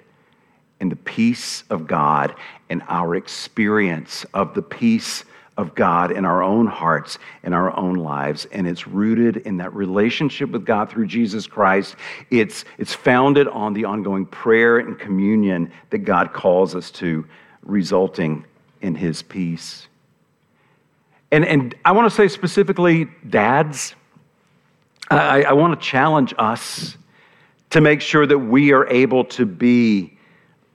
in 0.82 0.88
the 0.88 0.96
peace 0.96 1.62
of 1.70 1.86
God 1.86 2.34
and 2.68 2.82
our 2.88 3.14
experience 3.14 4.26
of 4.34 4.52
the 4.52 4.62
peace 4.62 5.24
of 5.56 5.76
God 5.76 6.10
in 6.10 6.24
our 6.24 6.42
own 6.42 6.66
hearts, 6.66 7.20
in 7.44 7.52
our 7.52 7.74
own 7.78 7.94
lives. 7.94 8.46
And 8.50 8.66
it's 8.66 8.88
rooted 8.88 9.36
in 9.36 9.58
that 9.58 9.72
relationship 9.74 10.50
with 10.50 10.66
God 10.66 10.90
through 10.90 11.06
Jesus 11.06 11.46
Christ. 11.46 11.94
It's, 12.30 12.64
it's 12.78 12.92
founded 12.92 13.46
on 13.46 13.74
the 13.74 13.84
ongoing 13.84 14.26
prayer 14.26 14.78
and 14.78 14.98
communion 14.98 15.70
that 15.90 15.98
God 15.98 16.32
calls 16.32 16.74
us 16.74 16.90
to, 16.92 17.24
resulting 17.62 18.44
in 18.80 18.96
his 18.96 19.22
peace. 19.22 19.86
And, 21.30 21.44
and 21.44 21.76
I 21.84 21.92
want 21.92 22.10
to 22.10 22.14
say 22.14 22.26
specifically, 22.26 23.06
dads, 23.30 23.94
I, 25.10 25.44
I 25.44 25.52
want 25.52 25.80
to 25.80 25.86
challenge 25.86 26.34
us 26.38 26.96
to 27.70 27.80
make 27.80 28.00
sure 28.00 28.26
that 28.26 28.38
we 28.38 28.72
are 28.72 28.88
able 28.88 29.24
to 29.26 29.46
be 29.46 30.11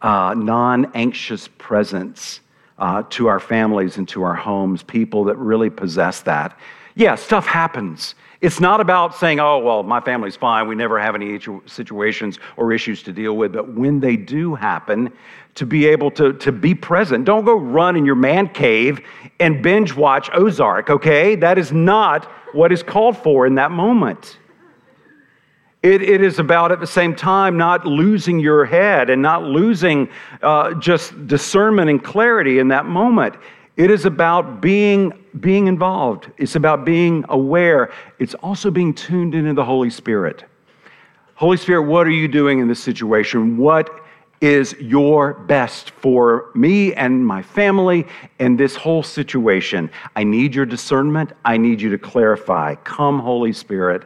uh, 0.01 0.33
non 0.37 0.91
anxious 0.93 1.49
presence 1.57 2.41
uh, 2.77 3.03
to 3.09 3.27
our 3.27 3.39
families 3.39 3.97
and 3.97 4.07
to 4.09 4.23
our 4.23 4.35
homes, 4.35 4.83
people 4.83 5.23
that 5.25 5.35
really 5.37 5.69
possess 5.69 6.21
that. 6.21 6.57
Yeah, 6.95 7.15
stuff 7.15 7.45
happens. 7.45 8.15
It's 8.39 8.59
not 8.59 8.79
about 8.81 9.15
saying, 9.15 9.39
oh, 9.39 9.57
well, 9.59 9.81
my 9.81 9.99
family's 9.99 10.35
fine. 10.35 10.67
We 10.67 10.75
never 10.75 10.99
have 10.99 11.15
any 11.15 11.39
situations 11.65 12.37
or 12.55 12.71
issues 12.71 13.01
to 13.03 13.11
deal 13.11 13.35
with. 13.35 13.53
But 13.53 13.73
when 13.73 13.99
they 13.99 14.15
do 14.15 14.53
happen, 14.53 15.11
to 15.57 15.65
be 15.65 15.87
able 15.87 16.11
to, 16.11 16.33
to 16.33 16.51
be 16.51 16.75
present. 16.75 17.25
Don't 17.25 17.43
go 17.43 17.55
run 17.55 17.95
in 17.95 18.05
your 18.05 18.15
man 18.15 18.47
cave 18.47 19.01
and 19.39 19.63
binge 19.63 19.95
watch 19.95 20.29
Ozark, 20.31 20.91
okay? 20.91 21.35
That 21.35 21.57
is 21.57 21.71
not 21.71 22.25
what 22.53 22.71
is 22.71 22.83
called 22.83 23.17
for 23.17 23.47
in 23.47 23.55
that 23.55 23.71
moment. 23.71 24.37
It, 25.87 26.01
it 26.01 26.21
is 26.21 26.37
about, 26.37 26.73
at 26.73 26.81
the 26.81 26.87
same 26.87 27.15
time, 27.15 27.55
not 27.55 27.85
losing 27.85 28.41
your 28.41 28.65
head 28.65 29.09
and 29.09 29.21
not 29.21 29.43
losing 29.43 30.09
uh, 30.41 30.73
just 30.73 31.27
discernment 31.27 31.89
and 31.89 32.03
clarity 32.03 32.59
in 32.59 32.67
that 32.67 32.85
moment. 32.87 33.35
It 33.77 33.89
is 33.89 34.03
about 34.03 34.59
being, 34.59 35.13
being 35.39 35.67
involved, 35.67 36.29
it's 36.37 36.57
about 36.57 36.83
being 36.83 37.23
aware. 37.29 37.93
It's 38.19 38.33
also 38.33 38.69
being 38.69 38.93
tuned 38.93 39.33
into 39.33 39.53
the 39.53 39.63
Holy 39.63 39.89
Spirit. 39.89 40.43
Holy 41.35 41.55
Spirit, 41.55 41.83
what 41.83 42.05
are 42.05 42.11
you 42.11 42.27
doing 42.27 42.59
in 42.59 42.67
this 42.67 42.83
situation? 42.83 43.55
What 43.55 44.03
is 44.41 44.73
your 44.81 45.35
best 45.35 45.91
for 45.91 46.51
me 46.53 46.93
and 46.95 47.25
my 47.25 47.41
family 47.41 48.05
and 48.39 48.59
this 48.59 48.75
whole 48.75 49.03
situation? 49.03 49.89
I 50.17 50.25
need 50.25 50.53
your 50.53 50.65
discernment. 50.65 51.31
I 51.45 51.55
need 51.55 51.79
you 51.79 51.89
to 51.91 51.97
clarify. 51.97 52.75
Come, 52.75 53.19
Holy 53.19 53.53
Spirit. 53.53 54.03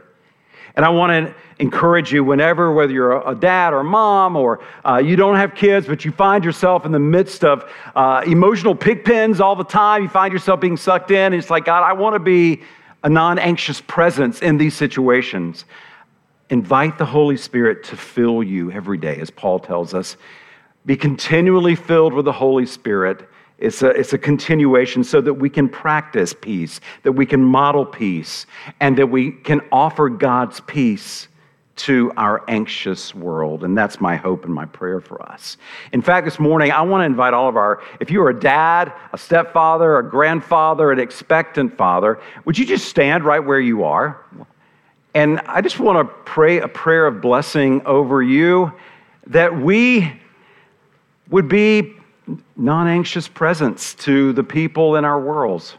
And 0.76 0.86
I 0.86 0.90
want 0.90 1.12
to 1.12 1.36
encourage 1.60 2.12
you 2.12 2.24
whenever, 2.24 2.72
whether 2.72 2.92
you're 2.92 3.28
a 3.28 3.36
dad 3.36 3.74
or 3.74 3.84
mom 3.84 4.36
or 4.36 4.62
uh, 4.88 4.98
you 4.98 5.16
don't 5.16 5.36
have 5.36 5.54
kids, 5.54 5.88
but 5.88 6.06
you 6.06 6.12
find 6.12 6.44
yourself 6.44 6.86
in 6.86 6.92
the 6.92 7.00
midst 7.00 7.44
of 7.44 7.70
uh, 7.96 8.24
emotional 8.26 8.76
pigpens 8.76 9.40
all 9.40 9.56
the 9.56 9.64
time, 9.64 10.04
you 10.04 10.10
find 10.10 10.32
yourself 10.34 10.60
being 10.60 10.78
sucked 10.78 11.12
in. 11.12 11.34
it's 11.34 11.50
like, 11.50 11.66
God, 11.66 11.84
I 11.84 11.94
want 11.94 12.16
to 12.16 12.20
be 12.20 12.62
a 13.04 13.10
non 13.10 13.40
anxious 13.40 13.82
presence 13.82 14.42
in 14.42 14.58
these 14.58 14.76
situations. 14.76 15.66
Invite 16.50 16.98
the 16.98 17.06
Holy 17.06 17.38
Spirit 17.38 17.84
to 17.86 17.98
fill 17.98 18.44
you 18.44 18.72
every 18.72 18.98
day, 18.98 19.18
as 19.18 19.30
Paul 19.30 19.60
tells 19.60 19.94
us. 19.94 20.18
Be 20.86 20.98
continually 20.98 21.76
filled 21.76 22.14
with 22.14 22.26
the 22.26 22.34
Holy 22.34 22.66
Spirit 22.66 23.28
it's 23.62 23.84
a, 23.84 23.90
it's 23.90 24.14
a 24.14 24.18
continuation 24.18 25.04
so 25.04 25.22
that 25.22 25.36
we 25.36 25.50
can 25.50 25.70
practice 25.70 26.34
peace, 26.34 26.82
that 27.04 27.12
we 27.12 27.26
can 27.26 27.44
model 27.44 27.86
peace, 27.86 28.46
and 28.80 28.98
that 28.98 29.08
we 29.08 29.32
can 29.32 29.62
offer 29.72 30.10
God's 30.10 30.60
peace 30.62 31.28
to 31.78 32.12
our 32.18 32.44
anxious 32.48 33.16
world. 33.16 33.64
And 33.64 33.78
that's 33.78 34.02
my 34.02 34.16
hope 34.16 34.46
and 34.46 34.54
my 34.54 34.66
prayer 34.66 35.00
for 35.00 35.22
us. 35.22 35.58
In 35.94 36.02
fact, 36.02 36.26
this 36.26 36.40
morning, 36.40 36.72
I 36.72 36.82
want 36.82 37.02
to 37.02 37.06
invite 37.06 37.34
all 37.34 37.48
of 37.48 37.56
our, 37.56 37.82
if 38.00 38.12
you 38.12 38.22
are 38.24 38.30
a 38.30 38.40
dad, 38.40 38.94
a 39.14 39.18
stepfather, 39.18 39.98
a 39.98 40.08
grandfather, 40.08 40.92
an 40.92 41.00
expectant 41.00 41.78
father, 41.78 42.20
would 42.46 42.58
you 42.58 42.66
just 42.66 42.88
stand 42.90 43.24
right 43.24 43.40
where 43.40 43.60
you 43.60 43.84
are? 43.84 44.26
And 45.14 45.40
I 45.42 45.62
just 45.62 45.80
want 45.80 46.08
to 46.08 46.14
pray 46.24 46.60
a 46.60 46.68
prayer 46.68 47.06
of 47.06 47.22
blessing 47.22 47.86
over 47.86 48.22
you 48.22 48.74
that 49.28 49.56
we 49.56 50.20
would 51.30 51.48
be 51.48 51.96
non 52.56 52.88
anxious 52.88 53.28
presence 53.28 53.94
to 53.96 54.34
the 54.34 54.44
people 54.44 54.96
in 54.96 55.06
our 55.06 55.20
worlds. 55.20 55.76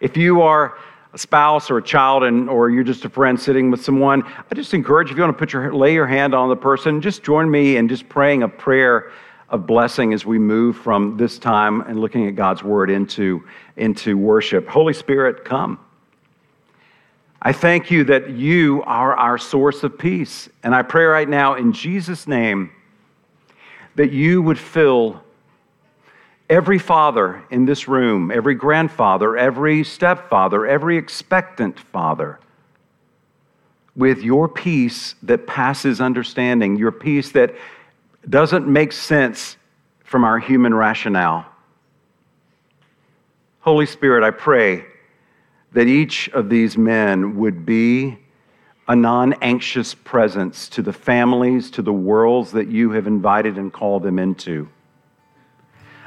If 0.00 0.16
you 0.16 0.42
are 0.42 0.78
a 1.12 1.18
spouse 1.18 1.70
or 1.70 1.78
a 1.78 1.82
child 1.82 2.22
and 2.24 2.48
or 2.48 2.70
you're 2.70 2.84
just 2.84 3.04
a 3.04 3.10
friend 3.10 3.38
sitting 3.38 3.70
with 3.70 3.84
someone, 3.84 4.22
I 4.22 4.54
just 4.54 4.74
encourage 4.74 5.10
if 5.10 5.16
you 5.16 5.22
want 5.22 5.36
to 5.36 5.38
put 5.38 5.52
your 5.52 5.74
lay 5.74 5.94
your 5.94 6.06
hand 6.06 6.34
on 6.34 6.48
the 6.48 6.56
person, 6.56 7.00
just 7.00 7.22
join 7.22 7.50
me 7.50 7.76
in 7.76 7.88
just 7.88 8.08
praying 8.08 8.42
a 8.42 8.48
prayer 8.48 9.10
of 9.50 9.66
blessing 9.66 10.14
as 10.14 10.24
we 10.24 10.38
move 10.38 10.76
from 10.76 11.16
this 11.16 11.38
time 11.38 11.80
and 11.82 12.00
looking 12.00 12.26
at 12.28 12.36
God's 12.36 12.62
word 12.62 12.88
into, 12.88 13.44
into 13.76 14.16
worship. 14.16 14.68
Holy 14.68 14.94
Spirit, 14.94 15.44
come. 15.44 15.78
I 17.42 17.52
thank 17.52 17.90
you 17.90 18.04
that 18.04 18.30
you 18.30 18.82
are 18.84 19.16
our 19.16 19.38
source 19.38 19.82
of 19.82 19.98
peace. 19.98 20.48
And 20.62 20.74
I 20.74 20.82
pray 20.82 21.04
right 21.04 21.28
now 21.28 21.54
in 21.54 21.72
Jesus' 21.72 22.28
name 22.28 22.70
that 23.96 24.12
you 24.12 24.40
would 24.40 24.58
fill 24.58 25.22
every 26.50 26.80
father 26.80 27.42
in 27.50 27.64
this 27.64 27.86
room, 27.86 28.32
every 28.32 28.56
grandfather, 28.56 29.36
every 29.36 29.84
stepfather, 29.84 30.66
every 30.66 30.98
expectant 30.98 31.78
father 31.78 32.40
with 33.94 34.22
your 34.22 34.48
peace 34.48 35.14
that 35.22 35.46
passes 35.46 36.00
understanding, 36.00 36.76
your 36.76 36.90
peace 36.90 37.30
that 37.32 37.54
doesn't 38.28 38.66
make 38.66 38.92
sense 38.92 39.56
from 40.04 40.24
our 40.24 40.40
human 40.40 40.74
rationale. 40.74 41.46
Holy 43.60 43.86
Spirit, 43.86 44.24
I 44.24 44.30
pray 44.30 44.84
that 45.72 45.86
each 45.86 46.28
of 46.30 46.48
these 46.48 46.76
men 46.76 47.36
would 47.36 47.64
be 47.64 48.18
a 48.88 48.96
non 48.96 49.34
anxious 49.34 49.94
presence 49.94 50.68
to 50.70 50.82
the 50.82 50.92
families, 50.92 51.70
to 51.72 51.82
the 51.82 51.92
worlds 51.92 52.50
that 52.52 52.66
you 52.66 52.90
have 52.90 53.06
invited 53.06 53.56
and 53.56 53.72
called 53.72 54.02
them 54.02 54.18
into. 54.18 54.68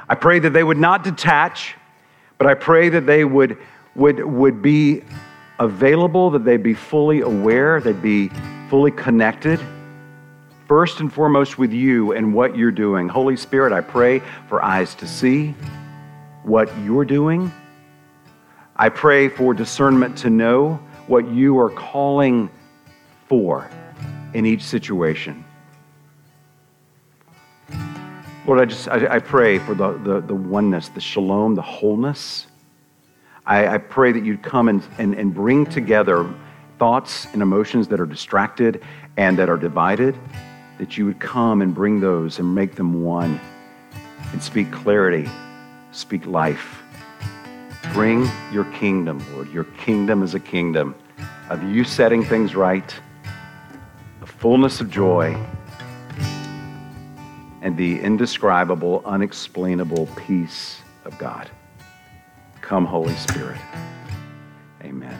I 0.08 0.14
pray 0.14 0.38
that 0.38 0.50
they 0.50 0.64
would 0.64 0.78
not 0.78 1.04
detach, 1.04 1.74
but 2.38 2.46
I 2.46 2.54
pray 2.54 2.88
that 2.90 3.06
they 3.06 3.24
would, 3.24 3.56
would, 3.94 4.22
would 4.24 4.60
be 4.60 5.02
available, 5.58 6.30
that 6.30 6.44
they'd 6.44 6.62
be 6.62 6.74
fully 6.74 7.20
aware, 7.20 7.80
they'd 7.80 8.02
be 8.02 8.30
fully 8.68 8.90
connected, 8.90 9.60
first 10.68 11.00
and 11.00 11.12
foremost 11.12 11.58
with 11.58 11.72
you 11.72 12.12
and 12.12 12.34
what 12.34 12.56
you're 12.56 12.70
doing. 12.70 13.08
Holy 13.08 13.36
Spirit, 13.36 13.72
I 13.72 13.80
pray 13.80 14.20
for 14.48 14.62
eyes 14.62 14.94
to 14.96 15.06
see 15.06 15.54
what 16.42 16.76
you're 16.78 17.04
doing. 17.04 17.52
I 18.76 18.88
pray 18.88 19.28
for 19.28 19.54
discernment 19.54 20.18
to 20.18 20.30
know 20.30 20.80
what 21.06 21.28
you 21.28 21.58
are 21.58 21.70
calling 21.70 22.50
for 23.28 23.70
in 24.34 24.44
each 24.44 24.62
situation. 24.62 25.43
Lord, 28.46 28.60
I 28.60 28.66
just 28.66 28.88
I, 28.88 29.14
I 29.14 29.18
pray 29.20 29.58
for 29.58 29.74
the, 29.74 29.92
the, 29.92 30.20
the, 30.20 30.34
oneness, 30.34 30.90
the 30.90 31.00
shalom, 31.00 31.54
the 31.54 31.62
wholeness. 31.62 32.46
I, 33.46 33.66
I 33.66 33.78
pray 33.78 34.12
that 34.12 34.22
you'd 34.22 34.42
come 34.42 34.68
and, 34.68 34.86
and, 34.98 35.14
and 35.14 35.32
bring 35.32 35.64
together 35.64 36.28
thoughts 36.78 37.26
and 37.32 37.40
emotions 37.40 37.88
that 37.88 38.00
are 38.00 38.06
distracted 38.06 38.82
and 39.16 39.38
that 39.38 39.48
are 39.48 39.56
divided, 39.56 40.14
that 40.78 40.98
you 40.98 41.06
would 41.06 41.20
come 41.20 41.62
and 41.62 41.74
bring 41.74 42.00
those 42.00 42.38
and 42.38 42.54
make 42.54 42.74
them 42.74 43.02
one 43.02 43.40
and 44.32 44.42
speak 44.42 44.70
clarity, 44.70 45.26
speak 45.92 46.26
life. 46.26 46.82
Bring 47.94 48.28
your 48.52 48.64
kingdom, 48.72 49.24
Lord. 49.32 49.50
Your 49.52 49.64
kingdom 49.64 50.22
is 50.22 50.34
a 50.34 50.40
kingdom 50.40 50.94
of 51.48 51.62
you 51.62 51.82
setting 51.82 52.22
things 52.22 52.54
right, 52.54 52.94
a 54.20 54.26
fullness 54.26 54.82
of 54.82 54.90
joy 54.90 55.34
and 57.64 57.78
the 57.78 57.98
indescribable, 58.00 59.02
unexplainable 59.06 60.06
peace 60.16 60.82
of 61.06 61.16
God. 61.16 61.50
Come, 62.60 62.84
Holy 62.84 63.14
Spirit. 63.14 63.60
Amen. 64.82 65.18